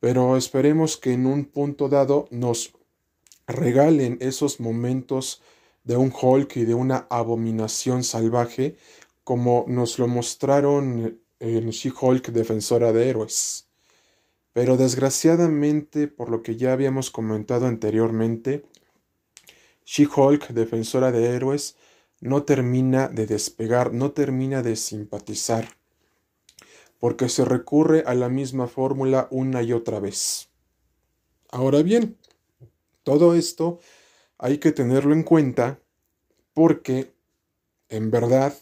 Pero 0.00 0.36
esperemos 0.36 0.96
que 0.96 1.12
en 1.12 1.26
un 1.26 1.44
punto 1.44 1.88
dado 1.88 2.28
nos 2.30 2.72
regalen 3.46 4.18
esos 4.20 4.60
momentos 4.60 5.42
de 5.84 5.96
un 5.96 6.12
Hulk 6.12 6.56
y 6.56 6.64
de 6.64 6.74
una 6.74 7.06
abominación 7.10 8.04
salvaje 8.04 8.76
como 9.24 9.64
nos 9.68 9.98
lo 9.98 10.08
mostraron 10.08 11.20
en 11.40 11.70
She-Hulk 11.70 12.28
defensora 12.28 12.92
de 12.92 13.08
héroes. 13.08 13.68
Pero 14.52 14.76
desgraciadamente, 14.76 16.08
por 16.08 16.30
lo 16.30 16.42
que 16.42 16.56
ya 16.56 16.72
habíamos 16.72 17.10
comentado 17.10 17.66
anteriormente, 17.66 18.64
She-Hulk 19.84 20.48
defensora 20.48 21.12
de 21.12 21.34
héroes 21.34 21.76
no 22.20 22.42
termina 22.42 23.08
de 23.08 23.26
despegar, 23.26 23.92
no 23.92 24.10
termina 24.12 24.62
de 24.62 24.76
simpatizar, 24.76 25.77
porque 26.98 27.28
se 27.28 27.44
recurre 27.44 28.02
a 28.06 28.14
la 28.14 28.28
misma 28.28 28.66
fórmula 28.66 29.28
una 29.30 29.62
y 29.62 29.72
otra 29.72 30.00
vez. 30.00 30.48
Ahora 31.50 31.82
bien, 31.82 32.18
todo 33.02 33.34
esto 33.34 33.78
hay 34.38 34.58
que 34.58 34.72
tenerlo 34.72 35.14
en 35.14 35.22
cuenta 35.22 35.80
porque 36.52 37.12
en 37.88 38.10
verdad 38.10 38.54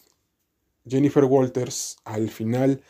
Jennifer 0.87 1.25
Walters 1.25 1.97
al 2.05 2.31
final 2.31 2.83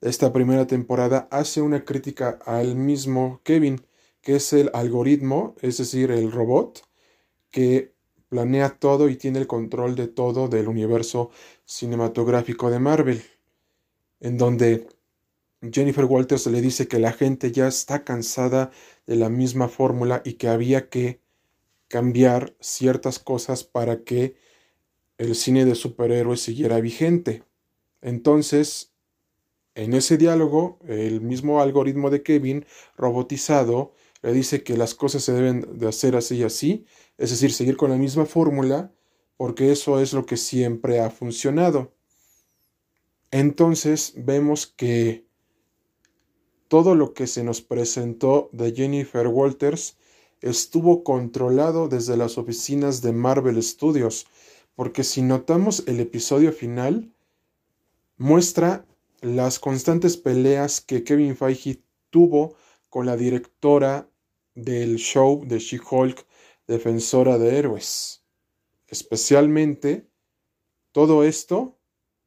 de 0.00 0.10
esta 0.10 0.32
primera 0.32 0.66
temporada 0.66 1.28
hace 1.30 1.60
una 1.62 1.84
crítica 1.84 2.38
al 2.44 2.76
mismo 2.76 3.40
Kevin, 3.44 3.84
que 4.20 4.36
es 4.36 4.52
el 4.52 4.70
algoritmo, 4.72 5.54
es 5.60 5.78
decir, 5.78 6.10
el 6.10 6.32
robot 6.32 6.82
que 7.50 7.94
planea 8.28 8.70
todo 8.78 9.08
y 9.08 9.16
tiene 9.16 9.38
el 9.38 9.46
control 9.46 9.94
de 9.94 10.08
todo 10.08 10.48
del 10.48 10.68
universo 10.68 11.30
cinematográfico 11.66 12.70
de 12.70 12.78
Marvel, 12.78 13.22
en 14.22 14.38
donde 14.38 14.86
Jennifer 15.60 16.04
Walters 16.04 16.46
le 16.46 16.60
dice 16.60 16.88
que 16.88 16.98
la 16.98 17.12
gente 17.12 17.52
ya 17.52 17.66
está 17.66 18.04
cansada 18.04 18.70
de 19.06 19.16
la 19.16 19.28
misma 19.28 19.68
fórmula 19.68 20.22
y 20.24 20.34
que 20.34 20.48
había 20.48 20.88
que 20.88 21.20
cambiar 21.88 22.56
ciertas 22.60 23.18
cosas 23.18 23.64
para 23.64 24.04
que 24.04 24.36
el 25.18 25.34
cine 25.34 25.64
de 25.64 25.74
superhéroes 25.74 26.40
siguiera 26.40 26.80
vigente. 26.80 27.42
Entonces, 28.00 28.92
en 29.74 29.92
ese 29.92 30.16
diálogo, 30.18 30.78
el 30.86 31.20
mismo 31.20 31.60
algoritmo 31.60 32.08
de 32.08 32.22
Kevin, 32.22 32.64
robotizado, 32.96 33.92
le 34.22 34.32
dice 34.32 34.62
que 34.62 34.76
las 34.76 34.94
cosas 34.94 35.24
se 35.24 35.32
deben 35.32 35.78
de 35.78 35.88
hacer 35.88 36.14
así 36.14 36.36
y 36.36 36.44
así, 36.44 36.86
es 37.18 37.30
decir, 37.30 37.52
seguir 37.52 37.76
con 37.76 37.90
la 37.90 37.96
misma 37.96 38.24
fórmula, 38.24 38.92
porque 39.36 39.72
eso 39.72 40.00
es 40.00 40.12
lo 40.12 40.26
que 40.26 40.36
siempre 40.36 41.00
ha 41.00 41.10
funcionado. 41.10 41.92
Entonces 43.32 44.12
vemos 44.14 44.66
que 44.66 45.26
todo 46.68 46.94
lo 46.94 47.14
que 47.14 47.26
se 47.26 47.42
nos 47.42 47.62
presentó 47.62 48.50
de 48.52 48.72
Jennifer 48.72 49.26
Walters 49.26 49.96
estuvo 50.42 51.02
controlado 51.02 51.88
desde 51.88 52.16
las 52.18 52.36
oficinas 52.36 53.00
de 53.00 53.12
Marvel 53.12 53.60
Studios, 53.62 54.26
porque 54.74 55.02
si 55.02 55.22
notamos 55.22 55.82
el 55.86 56.00
episodio 56.00 56.52
final, 56.52 57.10
muestra 58.18 58.84
las 59.22 59.58
constantes 59.58 60.18
peleas 60.18 60.82
que 60.82 61.02
Kevin 61.02 61.34
Feige 61.34 61.82
tuvo 62.10 62.54
con 62.90 63.06
la 63.06 63.16
directora 63.16 64.10
del 64.54 64.96
show 64.96 65.42
de 65.46 65.58
She-Hulk, 65.58 66.26
defensora 66.66 67.38
de 67.38 67.56
héroes. 67.56 68.22
Especialmente, 68.88 70.06
todo 70.92 71.24
esto, 71.24 71.78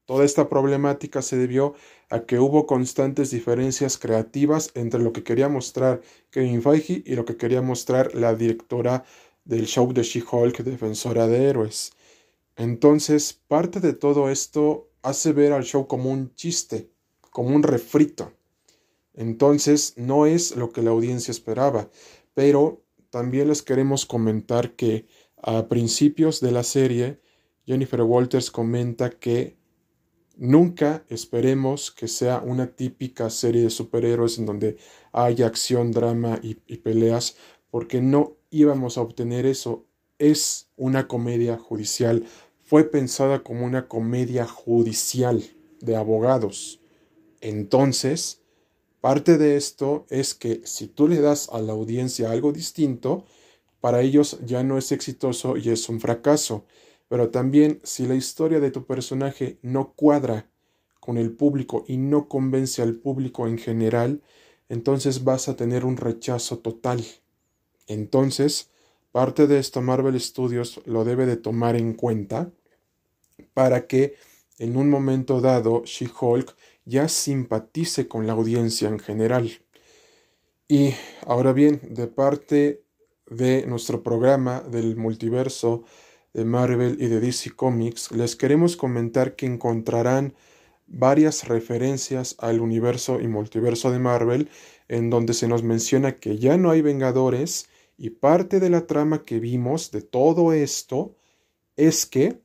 toda 0.05 0.25
esta 0.25 0.49
problemática 0.49 1.21
se 1.21 1.37
debió 1.37 1.73
a 2.09 2.21
que 2.21 2.39
hubo 2.39 2.65
constantes 2.65 3.31
diferencias 3.31 3.97
creativas 3.97 4.71
entre 4.75 4.99
lo 5.01 5.13
que 5.13 5.23
quería 5.23 5.49
mostrar 5.49 6.01
Kevin 6.29 6.61
Feige 6.61 7.03
y 7.05 7.15
lo 7.15 7.25
que 7.25 7.37
quería 7.37 7.61
mostrar 7.61 8.13
la 8.15 8.35
directora 8.35 9.03
del 9.43 9.65
show 9.65 9.91
de 9.93 10.03
She-Hulk, 10.03 10.63
defensora 10.63 11.27
de 11.27 11.49
héroes. 11.49 11.91
Entonces, 12.55 13.33
parte 13.33 13.79
de 13.79 13.93
todo 13.93 14.29
esto 14.29 14.89
hace 15.01 15.33
ver 15.33 15.53
al 15.53 15.63
show 15.63 15.87
como 15.87 16.11
un 16.11 16.33
chiste, 16.35 16.89
como 17.31 17.55
un 17.55 17.63
refrito. 17.63 18.31
Entonces, 19.13 19.93
no 19.97 20.25
es 20.25 20.55
lo 20.55 20.71
que 20.71 20.81
la 20.81 20.91
audiencia 20.91 21.31
esperaba, 21.31 21.89
pero 22.33 22.83
también 23.09 23.47
les 23.47 23.61
queremos 23.61 24.05
comentar 24.05 24.75
que 24.75 25.05
a 25.41 25.67
principios 25.67 26.41
de 26.41 26.51
la 26.51 26.63
serie, 26.63 27.21
Jennifer 27.65 28.01
Walters 28.01 28.51
comenta 28.51 29.09
que 29.09 29.57
nunca 30.37 31.05
esperemos 31.09 31.91
que 31.91 32.07
sea 32.07 32.39
una 32.39 32.67
típica 32.67 33.29
serie 33.29 33.63
de 33.63 33.69
superhéroes 33.69 34.37
en 34.37 34.45
donde 34.45 34.77
haya 35.11 35.47
acción, 35.47 35.91
drama 35.91 36.39
y, 36.41 36.55
peleas, 36.77 37.37
porque 37.71 38.01
no 38.01 38.37
íbamos 38.49 38.97
a 38.97 39.01
obtener 39.01 39.45
eso. 39.45 39.85
Es 40.17 40.69
una 40.77 41.07
comedia 41.07 41.57
judicial 41.57 42.25
fue 42.65 42.83
pensada 42.83 43.43
como 43.43 43.63
una 43.63 43.87
comedia 43.87 44.47
judicial 44.47 45.43
de 45.81 45.95
abogados. 45.95 46.81
Entonces, 47.39 48.41
parte 49.01 49.37
de 49.37 49.55
esto 49.55 50.07
es 50.09 50.33
que 50.33 50.61
si 50.65 50.87
tú 50.87 51.07
le 51.07 51.21
das 51.21 51.47
a 51.49 51.61
la 51.61 51.73
audiencia 51.73 52.31
algo 52.31 52.51
distinto, 52.51 53.25
para 53.81 54.01
ellos 54.01 54.39
ya 54.45 54.63
no 54.63 54.79
es 54.79 54.91
exitoso 54.91 55.57
y 55.57 55.69
es 55.69 55.87
un 55.89 55.99
fracaso. 55.99 56.65
Pero 57.07 57.29
también 57.29 57.79
si 57.83 58.07
la 58.07 58.15
historia 58.15 58.59
de 58.59 58.71
tu 58.71 58.85
personaje 58.85 59.59
no 59.61 59.93
cuadra 59.93 60.49
con 60.99 61.17
el 61.17 61.31
público 61.31 61.85
y 61.87 61.97
no 61.97 62.27
convence 62.27 62.81
al 62.81 62.95
público 62.95 63.47
en 63.47 63.57
general, 63.57 64.21
entonces 64.69 65.23
vas 65.23 65.47
a 65.49 65.55
tener 65.55 65.85
un 65.85 65.97
rechazo 65.97 66.59
total. 66.59 67.05
Entonces, 67.87 68.71
Parte 69.15 69.47
de 69.47 69.59
esto 69.59 69.81
Marvel 69.81 70.19
Studios 70.19 70.81
lo 70.83 71.05
debe 71.05 71.25
de 71.25 71.37
tomar 71.37 71.77
en 71.77 71.93
cuenta 71.93 72.51
para 73.53 73.87
que 73.87 74.15
en 74.59 74.75
un 74.75 74.89
momento 74.89 75.39
dado 75.39 75.83
She-Hulk 75.85 76.53
ya 76.83 77.07
simpatice 77.07 78.09
con 78.09 78.27
la 78.27 78.33
audiencia 78.33 78.89
en 78.89 78.99
general. 78.99 79.49
Y 80.67 80.95
ahora 81.25 81.53
bien, 81.53 81.79
de 81.91 82.07
parte 82.07 82.83
de 83.29 83.65
nuestro 83.67 84.03
programa 84.03 84.59
del 84.59 84.97
multiverso 84.97 85.85
de 86.35 86.43
Marvel 86.43 86.97
y 86.99 87.07
de 87.07 87.21
DC 87.21 87.51
Comics, 87.51 88.11
les 88.11 88.35
queremos 88.35 88.75
comentar 88.75 89.37
que 89.37 89.45
encontrarán 89.45 90.35
varias 90.85 91.47
referencias 91.47 92.35
al 92.39 92.59
universo 92.59 93.21
y 93.21 93.27
multiverso 93.29 93.89
de 93.89 93.99
Marvel, 93.99 94.49
en 94.89 95.09
donde 95.09 95.33
se 95.33 95.47
nos 95.47 95.63
menciona 95.63 96.17
que 96.17 96.37
ya 96.37 96.57
no 96.57 96.71
hay 96.71 96.81
Vengadores 96.81 97.69
y 97.97 98.09
parte 98.09 98.59
de 98.59 98.69
la 98.69 98.85
trama 98.85 99.23
que 99.23 99.39
vimos 99.39 99.91
de 99.91 100.01
todo 100.01 100.51
esto 100.51 101.15
es 101.77 102.05
que 102.05 102.41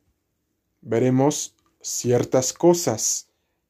veremos 0.82 1.56
ciertas 1.80 2.52
cosas 2.52 3.28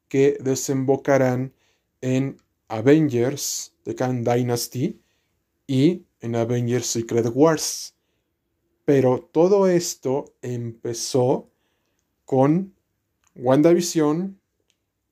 que 0.09 0.37
desembocarán 0.39 1.55
en 2.03 2.37
Avengers 2.69 3.73
The 3.85 3.95
Khan 3.95 4.23
Dynasty 4.23 5.01
y 5.67 6.05
en 6.21 6.37
Avengers 6.37 6.89
Secret 6.89 7.31
Wars. 7.33 7.95
Pero 8.93 9.21
todo 9.21 9.69
esto 9.69 10.35
empezó 10.43 11.49
con 12.25 12.75
WandaVision, 13.37 14.41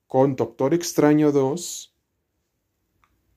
con 0.08 0.34
Doctor 0.34 0.74
Extraño 0.74 1.30
2, 1.30 1.94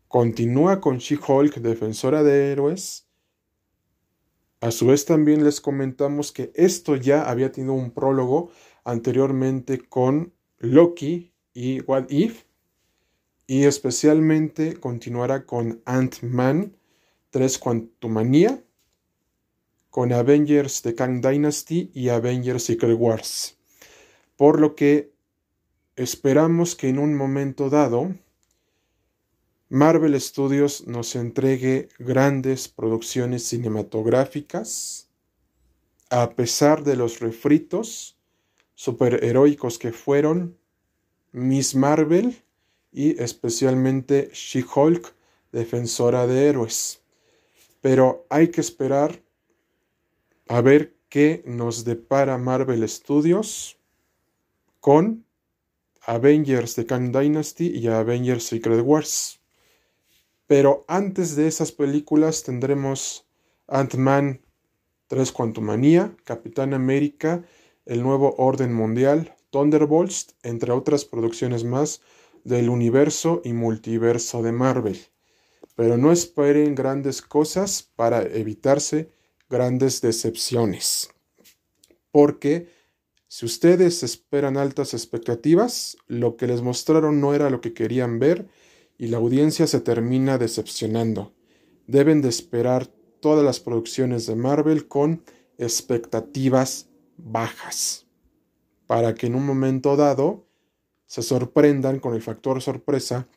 continúa 0.07 0.81
con 0.81 0.97
She-Hulk, 0.97 1.57
Defensora 1.57 2.23
de 2.23 2.51
Héroes, 2.51 3.07
a 4.61 4.71
su 4.71 4.87
vez 4.87 5.05
también 5.05 5.43
les 5.43 5.61
comentamos 5.61 6.31
que 6.31 6.51
esto 6.55 6.95
ya 6.95 7.29
había 7.29 7.51
tenido 7.51 7.73
un 7.73 7.91
prólogo 7.91 8.49
anteriormente 8.83 9.77
con 9.77 10.33
Loki 10.57 11.31
y 11.53 11.81
What 11.81 12.09
If. 12.09 12.45
Y 13.45 13.65
especialmente 13.65 14.73
continuará 14.79 15.45
con 15.45 15.83
Ant-Man 15.85 16.75
3 17.29 17.59
Quantumania 17.59 18.63
con 19.91 20.13
Avengers 20.13 20.81
The 20.81 20.95
Kang 20.95 21.21
Dynasty 21.21 21.91
y 21.93 22.09
Avengers 22.09 22.63
Secret 22.63 22.97
Wars. 22.97 23.57
Por 24.37 24.59
lo 24.59 24.73
que 24.73 25.11
esperamos 25.95 26.75
que 26.75 26.87
en 26.87 26.97
un 26.97 27.15
momento 27.15 27.69
dado 27.69 28.15
Marvel 29.69 30.19
Studios 30.19 30.87
nos 30.87 31.15
entregue 31.15 31.89
grandes 31.99 32.67
producciones 32.67 33.43
cinematográficas, 33.43 35.09
a 36.09 36.31
pesar 36.31 36.83
de 36.83 36.95
los 36.95 37.19
refritos 37.19 38.17
superheroicos 38.75 39.77
que 39.77 39.91
fueron 39.91 40.57
Miss 41.31 41.75
Marvel 41.75 42.35
y 42.91 43.21
especialmente 43.21 44.29
She-Hulk, 44.33 45.13
defensora 45.51 46.27
de 46.27 46.47
héroes. 46.47 47.01
Pero 47.81 48.25
hay 48.29 48.49
que 48.49 48.61
esperar 48.61 49.21
a 50.51 50.59
ver 50.59 50.97
qué 51.07 51.43
nos 51.45 51.85
depara 51.85 52.37
Marvel 52.37 52.87
Studios 52.89 53.79
con 54.81 55.25
Avengers 56.01 56.75
The 56.75 56.85
Kang 56.85 57.13
Dynasty 57.13 57.69
y 57.69 57.87
Avengers 57.87 58.43
Secret 58.43 58.81
Wars. 58.83 59.39
Pero 60.47 60.83
antes 60.89 61.37
de 61.37 61.47
esas 61.47 61.71
películas 61.71 62.43
tendremos 62.43 63.25
Ant-Man 63.67 64.41
3 65.07 65.31
Quantumania, 65.31 66.17
Capitán 66.25 66.73
América, 66.73 67.45
El 67.85 68.03
Nuevo 68.03 68.35
Orden 68.37 68.73
Mundial, 68.73 69.33
Thunderbolts, 69.51 70.35
entre 70.43 70.73
otras 70.73 71.05
producciones 71.05 71.63
más 71.63 72.01
del 72.43 72.67
universo 72.67 73.41
y 73.45 73.53
multiverso 73.53 74.43
de 74.43 74.51
Marvel. 74.51 74.99
Pero 75.77 75.95
no 75.95 76.11
esperen 76.11 76.75
grandes 76.75 77.21
cosas 77.21 77.89
para 77.95 78.23
evitarse 78.23 79.11
grandes 79.51 80.01
decepciones. 80.01 81.11
Porque 82.09 82.69
si 83.27 83.45
ustedes 83.45 84.01
esperan 84.01 84.57
altas 84.57 84.93
expectativas, 84.93 85.97
lo 86.07 86.35
que 86.35 86.47
les 86.47 86.61
mostraron 86.61 87.21
no 87.21 87.33
era 87.33 87.49
lo 87.49 87.61
que 87.61 87.73
querían 87.73 88.17
ver 88.17 88.47
y 88.97 89.07
la 89.07 89.17
audiencia 89.17 89.67
se 89.67 89.79
termina 89.79 90.37
decepcionando. 90.37 91.33
Deben 91.87 92.21
de 92.21 92.29
esperar 92.29 92.87
todas 93.19 93.45
las 93.45 93.59
producciones 93.59 94.25
de 94.25 94.35
Marvel 94.35 94.87
con 94.87 95.23
expectativas 95.57 96.87
bajas, 97.17 98.07
para 98.87 99.13
que 99.13 99.27
en 99.27 99.35
un 99.35 99.45
momento 99.45 99.95
dado 99.95 100.47
se 101.05 101.21
sorprendan 101.21 101.99
con 101.99 102.15
el 102.15 102.21
factor 102.21 102.61
sorpresa 102.61 103.27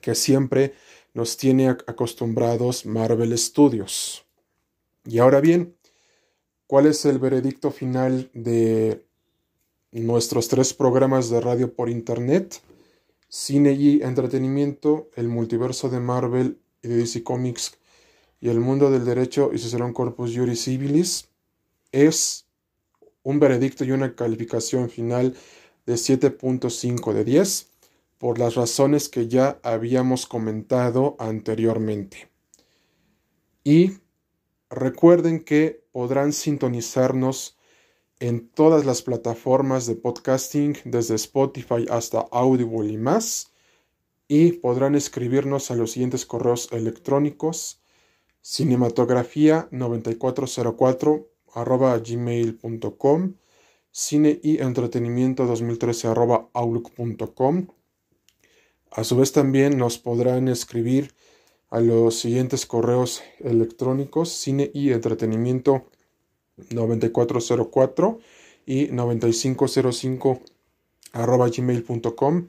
que 0.00 0.14
siempre 0.14 0.74
nos 1.12 1.36
tiene 1.36 1.68
acostumbrados 1.68 2.86
Marvel 2.86 3.36
Studios. 3.36 4.29
Y 5.04 5.18
ahora 5.18 5.40
bien, 5.40 5.76
¿cuál 6.66 6.86
es 6.86 7.04
el 7.04 7.18
veredicto 7.18 7.70
final 7.70 8.30
de 8.34 9.04
nuestros 9.92 10.48
tres 10.48 10.74
programas 10.74 11.30
de 11.30 11.40
radio 11.40 11.74
por 11.74 11.88
Internet? 11.90 12.62
cine 13.30 13.72
y 13.72 14.02
entretenimiento, 14.02 15.08
el 15.14 15.28
multiverso 15.28 15.88
de 15.88 16.00
Marvel 16.00 16.58
y 16.82 16.88
de 16.88 16.96
DC 16.96 17.22
Comics 17.22 17.78
y 18.40 18.48
el 18.48 18.58
mundo 18.58 18.90
del 18.90 19.04
derecho 19.04 19.52
y 19.54 19.58
Cicerón 19.58 19.92
Corpus 19.92 20.34
Juris 20.34 20.64
Civilis 20.64 21.28
es 21.92 22.46
un 23.22 23.38
veredicto 23.38 23.84
y 23.84 23.92
una 23.92 24.16
calificación 24.16 24.90
final 24.90 25.36
de 25.86 25.94
7.5 25.94 27.12
de 27.12 27.24
10 27.24 27.68
por 28.18 28.38
las 28.38 28.56
razones 28.56 29.08
que 29.08 29.28
ya 29.28 29.60
habíamos 29.62 30.26
comentado 30.26 31.16
anteriormente. 31.20 32.30
Y 33.62 33.92
recuerden 34.70 35.44
que 35.44 35.84
podrán 35.92 36.32
sintonizarnos 36.32 37.58
en 38.20 38.48
todas 38.48 38.86
las 38.86 39.02
plataformas 39.02 39.86
de 39.86 39.96
podcasting, 39.96 40.78
desde 40.84 41.16
Spotify 41.16 41.86
hasta 41.90 42.20
Audible 42.30 42.90
y 42.90 42.96
más. 42.96 43.52
Y 44.28 44.52
podrán 44.52 44.94
escribirnos 44.94 45.70
a 45.70 45.74
los 45.74 45.92
siguientes 45.92 46.24
correos 46.24 46.68
electrónicos 46.70 47.82
cinematografía9404 48.42 51.26
arroba 51.54 51.98
gmail.com 51.98 53.34
cine 53.90 54.38
y 54.42 54.58
entretenimiento 54.58 55.46
2013 55.46 56.08
outlook.com. 56.54 57.66
A 58.92 59.04
su 59.04 59.16
vez 59.16 59.32
también 59.32 59.78
nos 59.78 59.98
podrán 59.98 60.48
escribir 60.48 61.14
a 61.70 61.80
los 61.80 62.18
siguientes 62.18 62.66
correos 62.66 63.22
electrónicos 63.38 64.30
cine 64.30 64.70
y 64.74 64.90
entretenimiento 64.92 65.86
9404 66.70 68.18
y 68.66 68.88
9505 68.88 70.40
arroba 71.12 71.48
gmail.com 71.48 72.46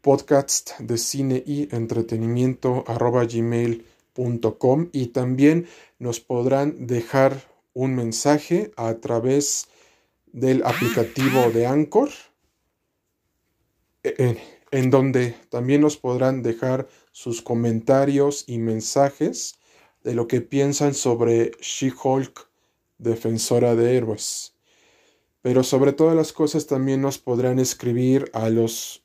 podcast 0.00 0.78
de 0.80 0.98
cine 0.98 1.42
y 1.46 1.74
entretenimiento 1.74 2.84
arroba 2.86 3.24
gmail.com 3.24 4.88
y 4.92 5.06
también 5.06 5.66
nos 5.98 6.20
podrán 6.20 6.86
dejar 6.86 7.48
un 7.74 7.94
mensaje 7.94 8.72
a 8.76 8.94
través 8.94 9.68
del 10.32 10.64
aplicativo 10.64 11.50
de 11.50 11.66
Anchor 11.66 12.10
en, 14.02 14.38
en 14.70 14.90
donde 14.90 15.36
también 15.48 15.80
nos 15.80 15.96
podrán 15.96 16.42
dejar 16.42 16.88
sus 17.12 17.42
comentarios 17.42 18.44
y 18.46 18.58
mensajes 18.58 19.58
de 20.02 20.14
lo 20.14 20.28
que 20.28 20.40
piensan 20.40 20.94
sobre 20.94 21.52
She-Hulk, 21.60 22.48
defensora 22.98 23.74
de 23.74 23.96
héroes. 23.96 24.54
Pero 25.42 25.62
sobre 25.62 25.92
todas 25.92 26.16
las 26.16 26.32
cosas 26.32 26.66
también 26.66 27.00
nos 27.00 27.18
podrán 27.18 27.58
escribir 27.58 28.30
a 28.32 28.48
los 28.48 29.04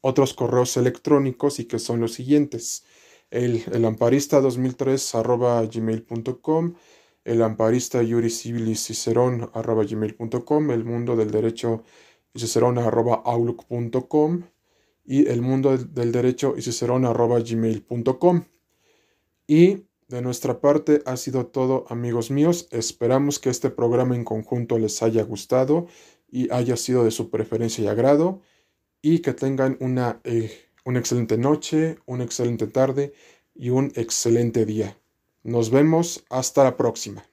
otros 0.00 0.34
correos 0.34 0.76
electrónicos 0.76 1.60
y 1.60 1.64
que 1.64 1.78
son 1.78 2.00
los 2.00 2.14
siguientes. 2.14 2.84
El, 3.30 3.64
el 3.72 3.84
amparista 3.84 4.40
2003 4.40 5.14
arroba 5.14 5.62
gmail.com, 5.64 6.74
el 7.24 7.42
amparista 7.42 8.02
Yuri 8.02 8.30
Civilis 8.30 8.86
Cicerón 8.86 9.50
arroba 9.54 9.84
gmail.com, 9.84 10.70
el 10.70 10.84
mundo 10.84 11.16
del 11.16 11.30
derecho 11.30 11.84
Cicerón 12.34 12.78
arroba 12.78 13.22
outlook.com 13.24 14.42
y 15.04 15.28
el 15.28 15.42
mundo 15.42 15.76
del 15.76 16.12
derecho 16.12 16.54
y 16.56 16.62
cicerón 16.62 17.04
arroba 17.04 17.40
gmail.com. 17.40 18.44
Y 19.46 19.84
de 20.08 20.22
nuestra 20.22 20.60
parte 20.60 21.02
ha 21.06 21.16
sido 21.16 21.46
todo 21.46 21.84
amigos 21.88 22.30
míos. 22.30 22.68
Esperamos 22.70 23.38
que 23.38 23.50
este 23.50 23.70
programa 23.70 24.16
en 24.16 24.24
conjunto 24.24 24.78
les 24.78 25.02
haya 25.02 25.22
gustado 25.22 25.86
y 26.28 26.52
haya 26.52 26.76
sido 26.76 27.04
de 27.04 27.10
su 27.10 27.30
preferencia 27.30 27.84
y 27.84 27.88
agrado 27.88 28.40
y 29.02 29.20
que 29.20 29.32
tengan 29.32 29.76
una, 29.80 30.20
eh, 30.24 30.52
una 30.84 30.98
excelente 30.98 31.38
noche, 31.38 31.98
una 32.06 32.24
excelente 32.24 32.66
tarde 32.66 33.12
y 33.54 33.70
un 33.70 33.92
excelente 33.94 34.66
día. 34.66 34.96
Nos 35.42 35.70
vemos 35.70 36.24
hasta 36.28 36.64
la 36.64 36.76
próxima. 36.76 37.24